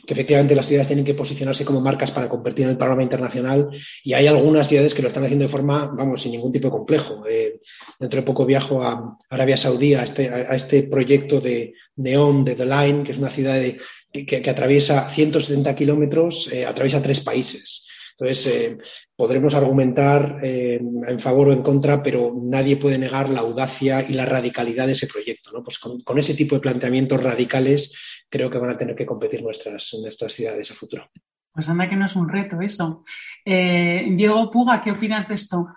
[0.08, 3.70] efectivamente las ciudades tienen que posicionarse como marcas para competir en el panorama internacional
[4.04, 6.72] y hay algunas ciudades que lo están haciendo de forma, vamos, sin ningún tipo de
[6.72, 7.24] complejo.
[7.30, 7.60] Eh,
[8.00, 12.56] dentro de poco viajo a Arabia Saudí a este, a este proyecto de Neon de
[12.56, 13.78] The Line, que es una ciudad de
[14.12, 17.89] que, atraviesa 170 kilómetros, eh, atraviesa tres países.
[18.20, 18.78] Entonces, eh,
[19.16, 24.14] podremos argumentar eh, en favor o en contra, pero nadie puede negar la audacia y
[24.14, 25.52] la radicalidad de ese proyecto.
[25.52, 25.64] ¿no?
[25.64, 27.96] Pues con, ese tipo de planteamientos radicales
[28.30, 31.10] creo que van a tener que competir nuestras, nuestras ciudades a futuro.
[31.54, 33.04] Pues anda que no es un reto eso.
[33.46, 35.68] Diego Puga, ¿qué opinas de esto?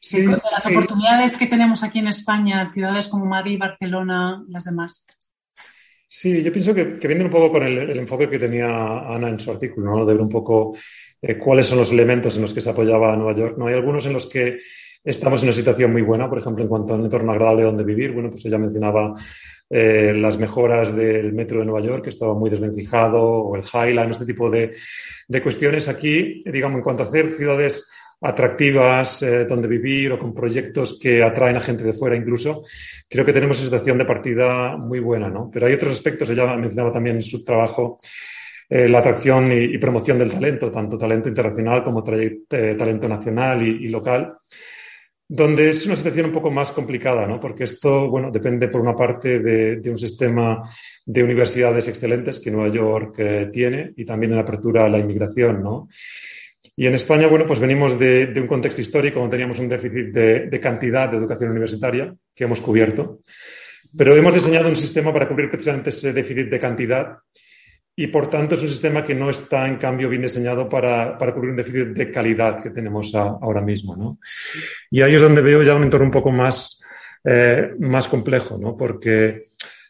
[0.00, 5.06] Sí, de las oportunidades que tenemos aquí en España, ciudades como Madrid, Barcelona, las demás.
[6.08, 9.50] Sí, yo pienso que, que un poco con el, enfoque que tenía Ana en su
[9.50, 10.06] artículo, ¿no?
[10.06, 10.76] de ver un poco
[11.20, 13.58] eh, cuáles son los elementos en los que se apoyaba Nueva York.
[13.58, 13.66] ¿no?
[13.66, 14.60] Hay algunos en los que
[15.02, 17.82] estamos en una situación muy buena, por ejemplo, en cuanto a un entorno agradable donde
[17.82, 18.12] vivir.
[18.12, 19.14] Bueno, pues ella mencionaba
[19.68, 24.10] eh, las mejoras del metro de Nueva York, que estaba muy desvencijado, o el Highline,
[24.10, 24.74] este tipo de,
[25.26, 25.88] de cuestiones.
[25.88, 27.90] Aquí, digamos, en cuanto a hacer ciudades
[28.26, 32.64] atractivas eh, donde vivir o con proyectos que atraen a gente de fuera incluso,
[33.08, 35.48] creo que tenemos una situación de partida muy buena, ¿no?
[35.52, 38.00] Pero hay otros aspectos, ella mencionaba también en su trabajo
[38.68, 43.88] eh, la atracción y, promoción del talento, tanto talento internacional como eh, talento nacional y,
[43.88, 44.34] local,
[45.28, 47.38] donde es una situación un poco más complicada, ¿no?
[47.38, 50.68] Porque esto, bueno, depende por una parte de, de un sistema
[51.04, 55.62] de universidades excelentes que Nueva York tiene y también de la apertura a la inmigración,
[55.62, 55.88] ¿no?
[56.78, 60.60] Y en España, bueno, pues venimos de, un contexto histórico donde teníamos un déficit de,
[60.60, 63.20] cantidad de educación universitaria que hemos cubierto,
[63.96, 67.16] pero hemos diseñado un sistema para cubrir precisamente ese déficit de cantidad
[67.98, 71.52] y, por tanto, es un sistema que no está, en cambio, bien diseñado para, cubrir
[71.52, 74.18] un déficit de calidad que tenemos ahora mismo, ¿no?
[74.90, 76.84] Y ahí es donde veo ya un entorno un poco más,
[77.24, 78.76] eh, más complejo, ¿no?
[78.76, 79.44] Porque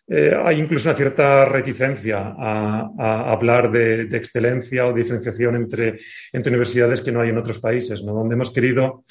[0.09, 5.99] eh, hay incluso una cierta reticencia a, hablar de, excelencia o diferenciación entre,
[6.33, 8.12] universidades que no hay en otros países, ¿no?
[8.12, 9.03] donde hemos querido,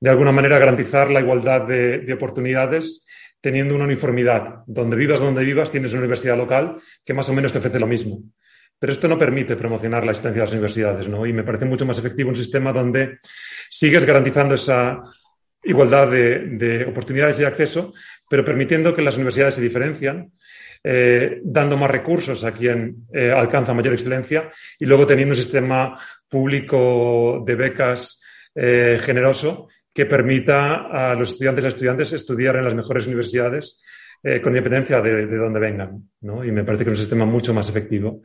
[0.00, 3.06] de alguna manera, garantizar la igualdad de, oportunidades
[3.40, 4.64] teniendo una uniformidad.
[4.66, 7.86] Donde vivas, donde vivas, tienes una universidad local que más o menos te ofrece lo
[7.86, 8.22] mismo.
[8.78, 11.26] Pero esto no permite promocionar la existencia de las universidades, ¿no?
[11.26, 13.18] Y me parece mucho más efectivo un sistema donde
[13.68, 15.02] sigues garantizando esa
[15.62, 17.92] igualdad de, oportunidades y acceso,
[18.28, 20.32] pero permitiendo que las universidades se diferencian,
[20.82, 25.98] eh, dando más recursos a quien eh, alcanza mayor excelencia y luego teniendo un sistema
[26.26, 28.22] público de becas
[28.54, 33.82] eh, generoso que permita a los estudiantes y estudiantes estudiar en las mejores universidades
[34.42, 36.10] con independencia de, de dónde vengan.
[36.20, 36.44] ¿no?
[36.44, 38.20] Y me parece que es un sistema mucho más efectivo.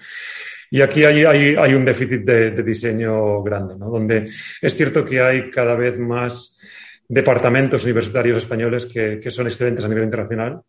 [0.69, 3.89] Y aquí hay, hay, hay un déficit de, de diseño grande, ¿no?
[3.89, 4.29] donde
[4.61, 6.59] es cierto que hay cada vez más
[7.07, 10.61] departamentos universitarios españoles que, son excelentes a nivel internacional,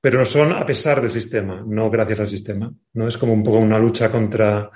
[0.00, 2.72] pero lo son a pesar del sistema, no gracias al sistema.
[2.94, 3.08] ¿no?
[3.08, 4.70] Es como un poco una lucha contra,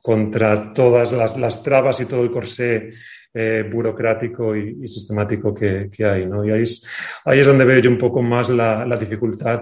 [0.00, 2.92] contra todas las, trabas y todo el corsé
[3.32, 6.26] eh, burocrático y, sistemático que, hay.
[6.26, 6.44] ¿no?
[6.44, 6.86] Y ahí es,
[7.24, 9.60] ahí es donde veo yo un poco más la, dificultad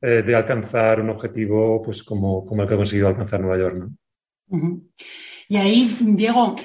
[0.00, 3.76] eh, de alcanzar un objetivo pues, como, como el que ha conseguido alcanzar Nueva York.
[3.78, 4.80] ¿no?
[5.48, 6.56] Y ahí, Diego,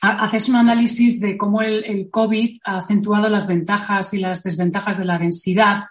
[0.00, 5.04] haces un análisis de cómo el, COVID ha acentuado las ventajas y las desventajas de
[5.04, 5.82] la densidad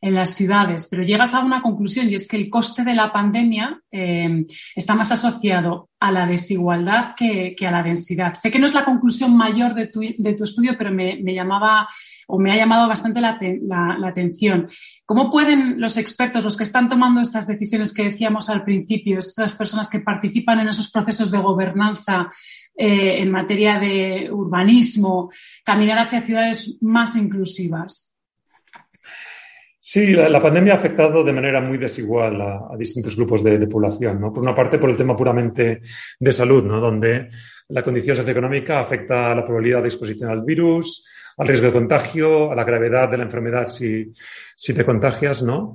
[0.00, 3.12] en las ciudades, pero llegas a una conclusión y es que el coste de la
[3.12, 8.34] pandemia eh, está más asociado a la desigualdad que, a la densidad.
[8.34, 11.88] Sé que no es la conclusión mayor de tu, estudio, pero me, llamaba
[12.28, 14.68] o me ha llamado bastante la, la, atención.
[15.06, 19.54] ¿Cómo pueden los expertos, los que están tomando estas decisiones que decíamos al principio, estas
[19.56, 22.28] personas que participan en esos procesos de gobernanza,
[22.76, 25.30] eh, en materia de urbanismo,
[25.64, 28.15] caminar hacia ciudades más inclusivas?
[29.88, 34.20] Sí, la, pandemia ha afectado de manera muy desigual a, distintos grupos de, población.
[34.20, 34.32] ¿no?
[34.32, 35.80] Por una parte, por el tema puramente
[36.18, 36.80] de salud, ¿no?
[36.80, 37.30] donde
[37.68, 41.06] la condición socioeconómica afecta a la probabilidad de exposición al virus,
[41.36, 44.12] al riesgo de contagio, a la gravedad de la enfermedad si,
[44.56, 45.74] si te contagias, ¿no?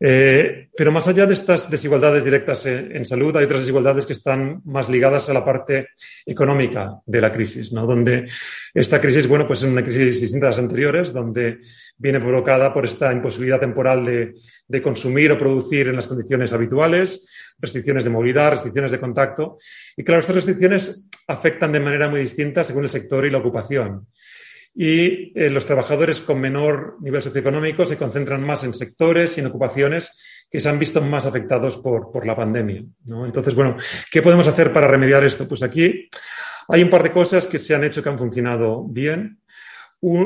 [0.00, 4.60] Eh, pero más allá de estas desigualdades directas en, salud, hay otras desigualdades que están
[4.64, 5.88] más ligadas a la parte
[6.26, 7.86] económica de la crisis, ¿no?
[7.86, 8.28] Donde
[8.72, 11.60] esta crisis, bueno, pues es una crisis distinta a las anteriores, donde
[11.96, 14.34] viene provocada por esta imposibilidad temporal de,
[14.66, 17.28] de consumir o producir en las condiciones habituales,
[17.58, 19.58] restricciones de movilidad, restricciones de contacto.
[19.96, 24.06] Y claro, estas restricciones afectan de manera muy distinta según el sector y la ocupación
[24.74, 29.46] y eh, los trabajadores con menor nivel socioeconómico se concentran más en sectores y en
[29.46, 30.20] ocupaciones
[30.50, 32.84] que se han visto más afectados por, la pandemia.
[33.24, 33.76] Entonces, bueno,
[34.10, 35.48] ¿qué podemos hacer para remediar esto?
[35.48, 36.08] Pues aquí
[36.68, 39.40] hay un par de cosas que se han hecho que han funcionado bien.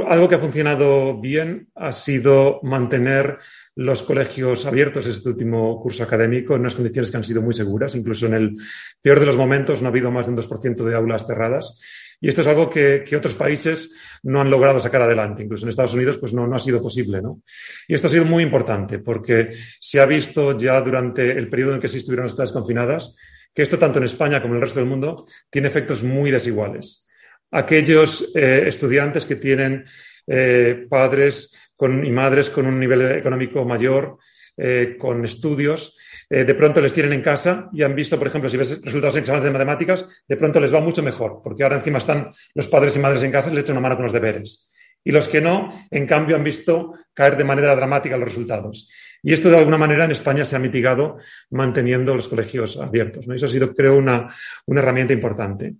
[0.07, 3.38] algo que ha funcionado bien ha sido mantener
[3.74, 7.94] los colegios abiertos este último curso académico en unas condiciones que han sido muy seguras.
[7.94, 8.53] Incluso en el
[9.01, 11.80] peor de los momentos no ha habido más de un 2% de aulas cerradas
[12.21, 13.93] y esto es algo que, otros países
[14.25, 15.43] no han logrado sacar adelante.
[15.43, 17.43] Incluso en Estados Unidos, pues no, no ha sido posible, ¿no?
[17.87, 21.81] Y esto ha sido muy importante porque se ha visto ya durante el periodo en
[21.81, 23.16] que se estuvieron las clases confinadas
[23.55, 27.09] que esto, tanto en España como en el resto del mundo, tiene efectos muy desiguales.
[27.51, 29.85] Aquellos eh, estudiantes que tienen
[30.27, 34.19] eh, padres y madres con un nivel económico mayor,
[34.57, 35.97] eh, con estudios,
[36.31, 39.16] eh, de pronto les tienen en casa y han visto, por ejemplo, si ves resultados
[39.16, 42.68] en exámenes de matemáticas, de pronto les va mucho mejor, porque ahora encima están los
[42.68, 44.70] padres y madres en casa y les echan una mano con los deberes.
[45.05, 48.91] Y los que no, en cambio, han visto caer de manera dramática los resultados.
[49.22, 51.18] Y esto, de alguna manera, en España se ha mitigado
[51.51, 53.26] manteniendo los colegios abiertos.
[53.26, 53.35] ¿no?
[53.35, 54.29] Eso ha sido, creo, una,
[54.66, 55.74] herramienta importante.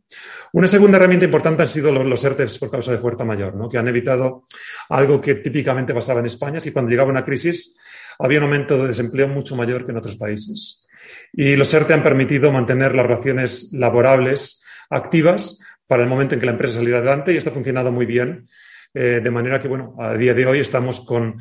[0.53, 3.69] Una segunda herramienta importante han sido los, los por causa de fuerza mayor, ¿no?
[3.69, 4.45] que han evitado
[4.89, 7.79] algo que típicamente pasaba en España, si cuando llegaba una crisis
[8.19, 10.87] había un aumento de desempleo mucho mayor que en otros países.
[11.33, 16.47] Y los ERTE han permitido mantener las relaciones laborables activas para el momento en que
[16.47, 18.49] la empresa saliera adelante y esto ha funcionado muy bien.
[18.95, 21.37] Eh, de manera que, bueno, a día de hoy estamos con,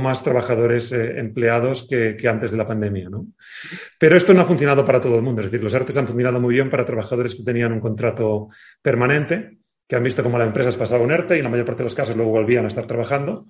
[0.00, 3.26] más trabajadores eh, empleados que, antes de la pandemia, ¿no?
[3.98, 5.42] Pero esto no ha funcionado para todo el mundo.
[5.42, 8.48] Es decir, los ERTES han funcionado muy bien para trabajadores que tenían un contrato
[8.80, 9.58] permanente
[9.88, 11.84] que han visto cómo las empresas pasaban un ERTE y en la mayor parte de
[11.84, 13.46] los casos luego volvían a estar trabajando.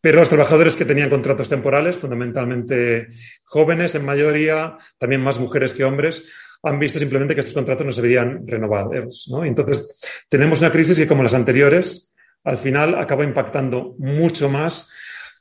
[0.00, 3.08] Pero los trabajadores que tenían contratos temporales, fundamentalmente
[3.44, 6.26] jóvenes en mayoría, también más mujeres que hombres,
[6.62, 9.28] han visto simplemente que estos contratos no se veían renovados.
[9.30, 9.44] ¿no?
[9.44, 14.90] Entonces, tenemos una crisis que, como las anteriores, al final acaba impactando mucho más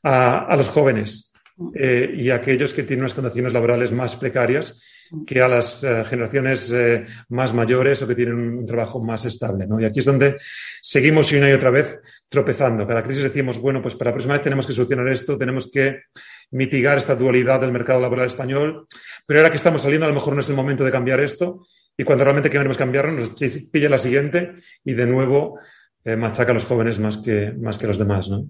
[0.03, 1.28] a, los jóvenes
[1.73, 4.81] eh, y aquellos que tienen unas condiciones laborales más precarias
[5.25, 9.65] que a las eh, generaciones eh, más mayores o que tienen un trabajo más estable.
[9.65, 9.79] ¿no?
[9.79, 10.37] Y aquí es donde
[10.81, 11.99] seguimos una y otra vez
[12.29, 12.87] tropezando.
[12.87, 16.03] Cada crisis decimos, bueno, pues para la próxima vez tenemos que solucionar esto, tenemos que
[16.51, 18.85] mitigar esta dualidad del mercado laboral español,
[19.25, 21.65] pero ahora que estamos saliendo a lo mejor no es el momento de cambiar esto
[21.97, 23.31] y cuando realmente queremos cambiarlo nos
[23.71, 24.55] pilla la siguiente
[24.85, 25.59] y de nuevo
[26.03, 28.29] eh, machaca a los jóvenes más que, más que los demás.
[28.29, 28.47] ¿no?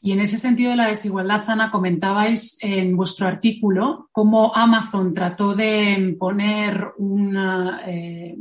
[0.00, 5.54] Y en ese sentido de la desigualdad, Ana, comentabais en vuestro artículo cómo Amazon trató
[5.54, 8.36] de poner una, eh,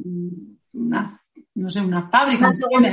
[0.73, 1.16] una
[1.57, 2.49] no sé, una fábrica.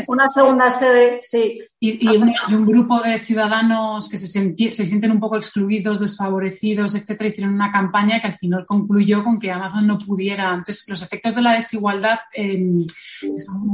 [0.09, 1.59] Una, segunda, sede, sí.
[1.79, 7.53] Y, un, grupo de ciudadanos que se, se, sienten un poco excluidos, desfavorecidos, etcétera, hicieron
[7.53, 10.49] una campaña que al final concluyó con que Amazon no pudiera.
[10.55, 12.87] Entonces, los efectos de la desigualdad em,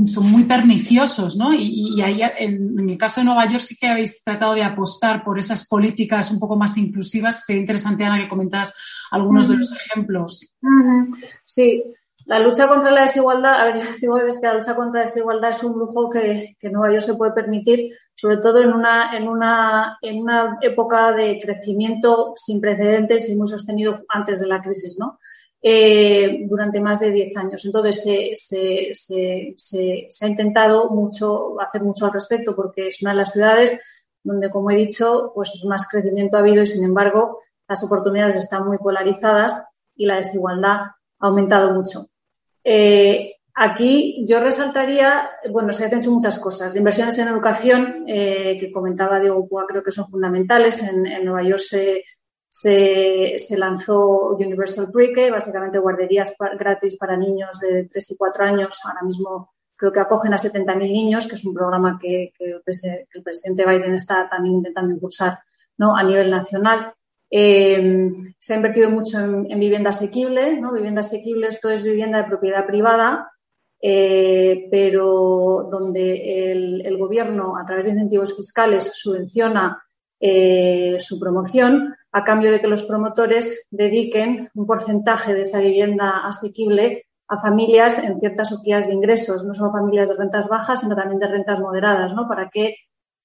[0.07, 1.55] son, muy perniciosos, ¿no?
[1.55, 5.38] Y, ahí, en, el caso de Nueva York, sí que habéis tratado de apostar por
[5.38, 7.45] esas políticas un poco más inclusivas.
[7.45, 8.74] Sería interesante, Ana, que comentaras
[9.12, 10.53] algunos de los ejemplos.
[11.45, 11.84] Sí,
[12.31, 15.51] la lucha contra la desigualdad, a ver, yo digo que la lucha contra la desigualdad
[15.51, 19.26] es un lujo que, que Nueva York se puede permitir, sobre todo en una, en
[19.26, 24.97] una, en una época de crecimiento sin precedentes y muy sostenido antes de la crisis,
[24.97, 25.18] ¿no?
[25.61, 27.64] Eh, durante más de 10 años.
[27.64, 33.11] Entonces, se, se, se, se, ha intentado mucho, hacer mucho al respecto porque es una
[33.11, 33.76] de las ciudades
[34.22, 38.68] donde, como he dicho, pues más crecimiento ha habido y, sin embargo, las oportunidades están
[38.68, 39.61] muy polarizadas
[39.97, 40.76] y la desigualdad
[41.18, 42.09] ha aumentado mucho.
[42.64, 46.74] Eh, aquí yo resaltaría, bueno, se han hecho muchas cosas.
[46.76, 50.82] Inversiones en educación, eh, que comentaba Diego Púa, creo que son fundamentales.
[50.82, 52.04] En, Nueva York se,
[52.48, 58.78] se, lanzó Universal Pre-K, básicamente guarderías gratis para niños de 3 y 4 años.
[58.84, 62.62] Ahora mismo creo que acogen a 70.000 niños, que es un programa que, el
[63.22, 65.38] presidente Biden está también intentando impulsar
[65.78, 65.96] ¿no?
[65.96, 66.92] a nivel nacional.
[67.31, 70.72] Eh, se ha invertido mucho en, vivienda asequible, ¿no?
[70.72, 73.31] Vivienda asequible, esto es vivienda de propiedad privada,
[73.81, 79.83] eh, pero donde el, gobierno, a través de incentivos fiscales, subvenciona
[80.18, 86.26] eh, su promoción a cambio de que los promotores dediquen un porcentaje de esa vivienda
[86.26, 90.97] asequible a familias en ciertas horquillas de ingresos, no solo familias de rentas bajas, sino
[90.97, 92.26] también de rentas moderadas, ¿no?
[92.26, 92.74] Para que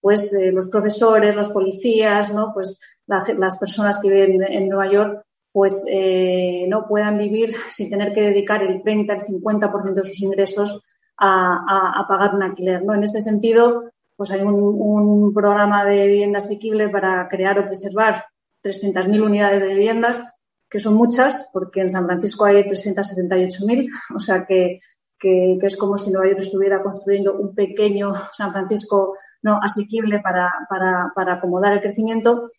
[0.06, 2.54] pues eh, los profesores, los policías, ¿no?
[2.54, 8.14] Pues las personas que viven en Nueva York pues eh, no puedan vivir sin tener
[8.14, 10.80] que dedicar el 30, el 50% de sus ingresos
[11.18, 12.86] a, pagar un alquiler.
[12.86, 12.94] ¿no?
[12.94, 13.86] En este sentido,
[14.16, 18.26] pues hay un, programa de vivienda asequible para crear o preservar
[18.64, 20.24] 300.000 unidades de viviendas,
[20.70, 24.82] que son muchas, porque en San Francisco hay 378.000, o sea que,
[25.18, 29.16] que, es como si Nueva York estuviera construyendo un pequeño San Francisco
[29.46, 32.50] no asequible para, para, para acomodar el crecimiento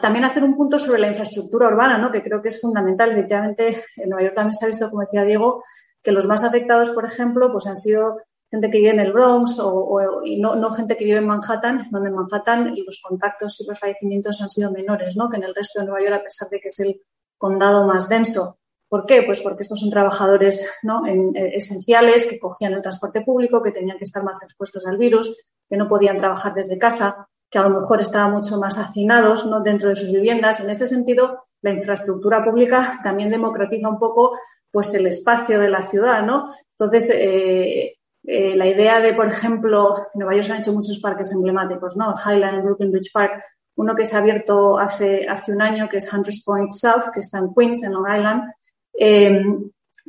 [0.00, 2.10] también hacer un punto sobre la infraestructura urbana, ¿no?
[2.10, 3.12] que creo que es fundamental.
[3.12, 5.64] Efectivamente, en Nueva York también se ha visto, como decía Diego,
[6.02, 8.18] que los más afectados, por ejemplo, pues han sido
[8.50, 11.86] gente que vive en el Bronx o, y no, no, gente que vive en Manhattan,
[11.90, 15.28] donde en Manhattan los contactos y los fallecimientos han sido menores ¿no?
[15.28, 17.00] que en el resto de Nueva York, a pesar de que es el
[17.38, 18.58] condado más denso.
[18.88, 19.22] ¿Por qué?
[19.22, 21.06] Pues porque estos son trabajadores ¿no?
[21.06, 24.98] en, eh, esenciales que cogían el transporte público, que tenían que estar más expuestos al
[24.98, 25.34] virus,
[25.72, 29.60] que no podían trabajar desde casa que a lo mejor estaban mucho más hacinados ¿no?
[29.60, 30.60] dentro de sus viviendas.
[30.60, 34.38] En este sentido, la infraestructura pública también democratiza un poco
[34.70, 36.26] pues, el espacio de la ciudad.
[36.26, 36.52] ¿no?
[36.72, 40.98] Entonces, eh, eh, la idea de, por ejemplo, en Nueva York se han hecho muchos
[40.98, 42.14] parques emblemáticos, ¿no?
[42.22, 43.42] Highland, Brooklyn Bridge Park,
[43.76, 47.20] uno que se ha abierto hace, hace un año, que es Hunters Point South, que
[47.20, 48.52] está en Queens, en Long Island,
[48.92, 49.42] eh,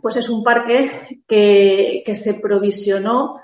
[0.01, 3.39] pues es un parque que, que se provisionó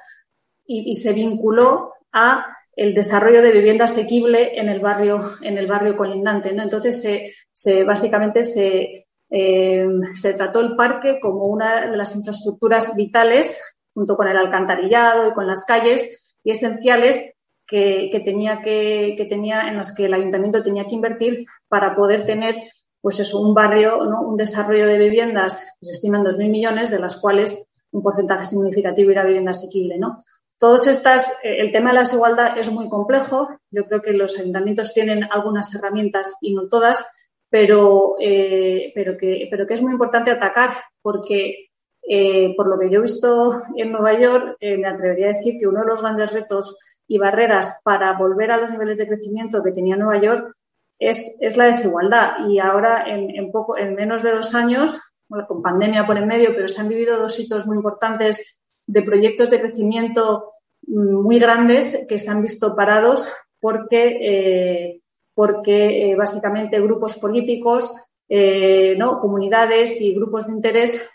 [0.66, 2.46] y, y se vinculó a
[2.76, 6.54] el desarrollo de vivienda asequible en el barrio, en el barrio colindante.
[6.54, 6.64] ¿no?
[6.64, 12.96] Entonces, se, se básicamente se, eh, se trató el parque como una de las infraestructuras
[12.96, 13.62] vitales,
[13.94, 17.34] junto con el alcantarillado y con las calles, y esenciales
[17.68, 21.96] que, que tenía que, que, tenía, en las que el ayuntamiento tenía que invertir para
[21.96, 22.56] poder tener
[23.02, 24.22] pues eso, un barrio, ¿no?
[24.22, 29.12] un desarrollo de viviendas que se estiman 2.000 millones, de las cuales un porcentaje significativo
[29.12, 29.98] era vivienda asequible.
[29.98, 30.24] ¿no?
[30.60, 33.48] Todas estas, eh, el tema de la desigualdad es muy complejo.
[33.72, 37.04] Yo creo que los ayuntamientos tienen algunas herramientas y no todas,
[37.50, 41.70] pero, eh, pero, que, pero que es muy importante atacar porque,
[42.04, 45.66] eh, por lo que yo he visto en Nueva York, me atrevería a decir que
[45.66, 49.72] uno de los grandes retos y barreras para volver a los niveles de crecimiento que
[49.72, 50.54] tenía Nueva York
[51.00, 52.50] es, es la desigualdad.
[52.50, 55.00] Y ahora, en, poco, en menos de dos años,
[55.48, 58.59] con pandemia por en medio, pero se han vivido dos hitos muy importantes
[58.90, 60.52] de proyectos de crecimiento
[60.88, 63.28] mm, muy grandes que se han visto parados
[63.60, 65.02] porque, eh,
[65.34, 67.94] porque eh, básicamente grupos políticos,
[68.28, 69.20] eh, ¿no?
[69.20, 71.10] comunidades y grupos de interés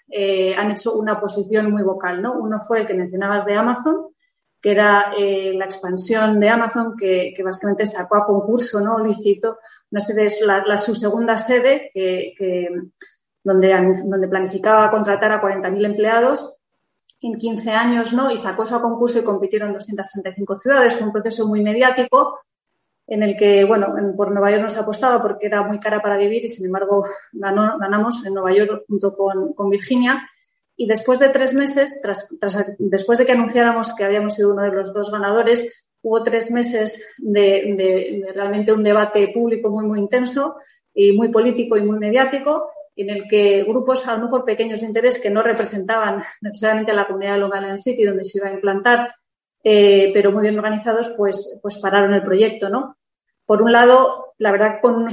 [0.56, 2.22] han hecho una posición muy vocal.
[2.22, 2.34] ¿no?
[2.34, 4.06] Uno fue el que mencionabas de Amazon,
[4.60, 8.98] que era la expansión de Amazon, que, básicamente sacó a concurso ¿no?
[9.00, 9.58] lícito,
[9.90, 12.68] una especie la, su segunda sede, que,
[13.42, 13.70] donde,
[14.06, 16.56] donde planificaba contratar a 40.000 empleados
[17.24, 18.30] en 15 años, ¿no?
[18.30, 20.94] Y sacó eso a concurso y compitieron 235 ciudades.
[20.94, 22.40] Fue un proceso muy mediático
[23.06, 26.18] en el que, bueno, por Nueva York nos ha apostado porque era muy cara para
[26.18, 30.28] vivir y, sin embargo, ganamos en Nueva York junto con, Virginia.
[30.76, 32.28] Y después de tres meses, tras,
[32.78, 37.14] después de que anunciáramos que habíamos sido uno de los dos ganadores, hubo tres meses
[37.16, 40.56] de, de realmente un debate público muy, muy intenso
[40.92, 44.86] y muy político y muy mediático en el que grupos a lo mejor pequeños de
[44.86, 48.48] interés que no representaban necesariamente a la comunidad de Long Island City donde se iba
[48.48, 49.14] a implantar,
[49.62, 52.96] eh, pero muy bien organizados, pues, pues pararon el proyecto, ¿no?
[53.46, 55.06] Por un lado, la verdad, con,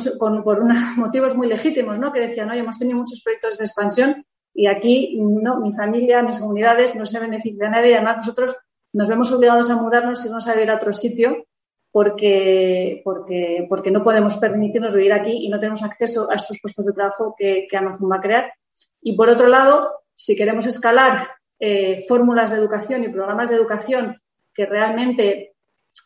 [0.43, 2.11] por unos motivos muy legítimos, ¿no?
[2.11, 6.39] Que decían, oye, hemos tenido muchos proyectos de expansión y aquí, no, mi familia, mis
[6.39, 8.57] comunidades no se beneficia a nadie además nosotros
[8.93, 11.45] nos vemos obligados a mudarnos y no a ir a otro sitio
[11.91, 16.85] porque, porque, porque no podemos permitirnos vivir aquí y no tenemos acceso a estos puestos
[16.85, 18.53] de trabajo que, Amazon va a crear.
[19.01, 21.29] Y por otro lado, si queremos escalar
[21.59, 24.21] eh, fórmulas de educación y programas de educación
[24.53, 25.53] que realmente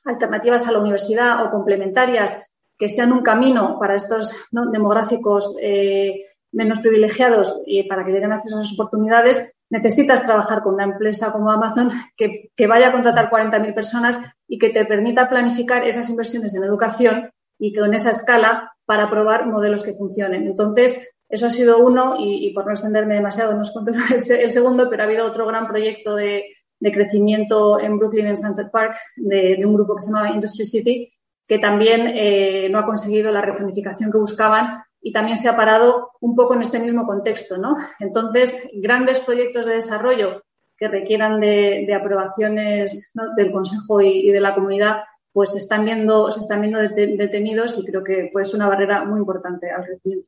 [0.06, 2.40] alternativas a la universidad o complementarias
[2.78, 8.58] que sean un camino para estos demográficos eh, menos privilegiados y para que tengan acceso
[8.58, 13.74] a esas oportunidades, necesitas trabajar con una empresa como Amazon que, vaya a contratar 40.000
[13.74, 19.10] personas y que te permita planificar esas inversiones en educación y con esa escala para
[19.10, 20.46] probar modelos que funcionen.
[20.46, 24.90] Entonces, eso ha sido uno y, por no extenderme demasiado, no os cuento el, segundo,
[24.90, 26.46] pero ha habido otro gran proyecto de,
[26.80, 31.14] crecimiento en Brooklyn, en Sunset Park, de, un grupo que se llamaba Industry City,
[31.48, 36.14] que también eh, no ha conseguido la rezonificación que buscaban y también se ha parado
[36.20, 37.78] un poco en este mismo contexto, ¿no?
[38.00, 40.42] Entonces, grandes proyectos de desarrollo
[40.76, 46.40] que requieran de, aprobaciones del Consejo y, de la comunidad, pues se están viendo, se
[46.40, 50.28] están viendo detenidos y creo que puede ser una barrera muy importante al crecimiento.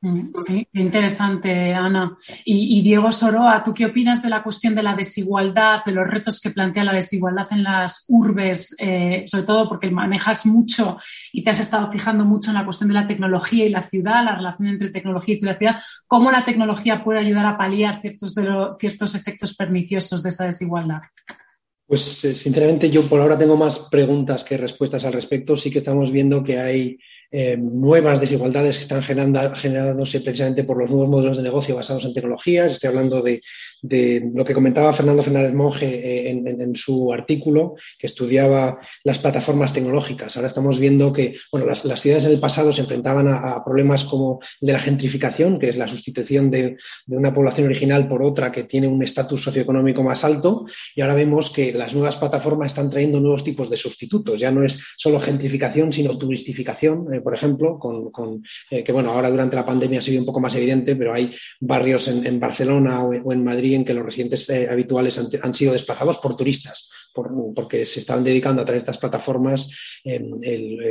[0.00, 2.16] Mm, qué, interesante, Ana.
[2.44, 6.40] Y, Diego Soroa, ¿tú qué opinas de la cuestión de la desigualdad, de los retos
[6.40, 10.98] que plantea la desigualdad en las urbes, eh, sobre todo porque manejas mucho
[11.32, 14.24] y te has estado fijando mucho en la cuestión de la tecnología y la ciudad,
[14.24, 18.34] la relación entre tecnología y ciudad, cómo la tecnología puede ayudar a paliar ciertos,
[18.78, 21.00] ciertos efectos perniciosos de esa desigualdad?
[21.88, 25.56] Pues eh, sinceramente yo por ahora tengo más preguntas que respuestas al respecto.
[25.56, 26.98] Sí que estamos viendo que hay
[27.30, 32.14] eh, nuevas desigualdades que están generándose precisamente por los nuevos modelos de negocio basados en
[32.14, 32.72] tecnologías.
[32.72, 33.42] Estoy hablando de
[33.82, 39.72] de lo que comentaba Fernando Fernández Monge eh, en, su artículo, que estudiaba las plataformas
[39.72, 40.36] tecnológicas.
[40.36, 44.40] Ahora estamos viendo que bueno, las, ciudades en el pasado se enfrentaban a, problemas como
[44.60, 46.76] de la gentrificación, que es la sustitución de,
[47.06, 51.50] una población original por otra que tiene un estatus socioeconómico más alto, y ahora vemos
[51.50, 54.40] que las nuevas plataformas están trayendo nuevos tipos de sustitutos.
[54.40, 59.30] Ya no es solo gentrificación, sino turistificación, eh, por ejemplo, con, eh, que bueno, ahora
[59.30, 63.32] durante la pandemia ha sido un poco más evidente, pero hay barrios en, Barcelona o
[63.32, 66.90] en Madrid que los residentes eh, habituales han, sido desplazados por turistas
[67.54, 69.70] porque se están dedicando a través de estas plataformas
[70.04, 70.30] em,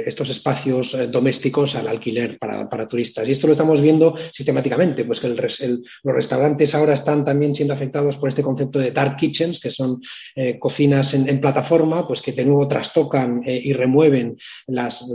[0.06, 3.28] estos espacios eh, domésticos al alquiler para, turistas.
[3.28, 8.18] Y esto lo estamos viendo sistemáticamente, pues que los restaurantes ahora están también siendo afectados
[8.18, 10.02] por este concepto de dark kitchens, que son
[10.36, 15.06] eh, cocinas en, plataforma, pues que de nuevo trastocan eh, y remueven las,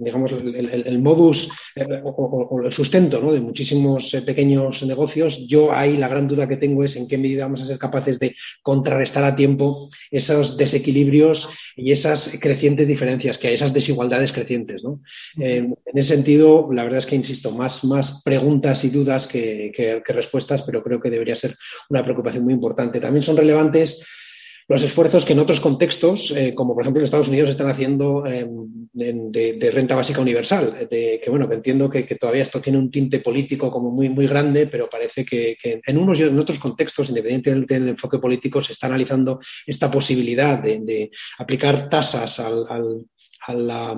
[0.00, 1.48] digamos, el, modus
[2.04, 5.46] o, el sustento de muchísimos pequeños negocios.
[5.48, 8.18] Yo ahí la gran duda que tengo es en qué medida vamos a ser capaces
[8.18, 14.82] de contrarrestar a tiempo esa desequilibrios y esas crecientes diferencias que hay, esas desigualdades crecientes.
[15.38, 20.02] Eh, en ese sentido, la verdad es que, insisto, más, más preguntas y dudas que,
[20.06, 21.56] respuestas, pero creo que debería ser
[21.88, 23.00] una preocupación muy importante.
[23.00, 24.02] También son relevantes
[24.68, 28.26] los esfuerzos que en otros contextos, eh, como por ejemplo en Estados Unidos, están haciendo
[28.26, 28.46] eh,
[28.92, 33.20] de, renta básica universal, de, que bueno, que entiendo que, todavía esto tiene un tinte
[33.20, 37.74] político como muy, muy grande, pero parece que, en unos y en otros contextos, independientemente
[37.80, 42.66] del enfoque político, se está analizando esta posibilidad de, aplicar tasas al,
[43.46, 43.94] a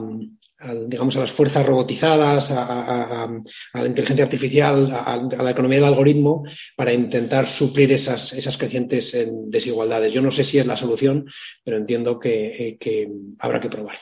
[0.87, 3.29] digamos, a las fuerzas robotizadas, a,
[3.75, 6.45] la inteligencia artificial, a, la economía del algoritmo,
[6.77, 10.13] para intentar suplir esas, esas crecientes desigualdades.
[10.13, 11.27] Yo no sé si es la solución,
[11.65, 13.09] pero entiendo que, que
[13.39, 13.99] habrá que probar.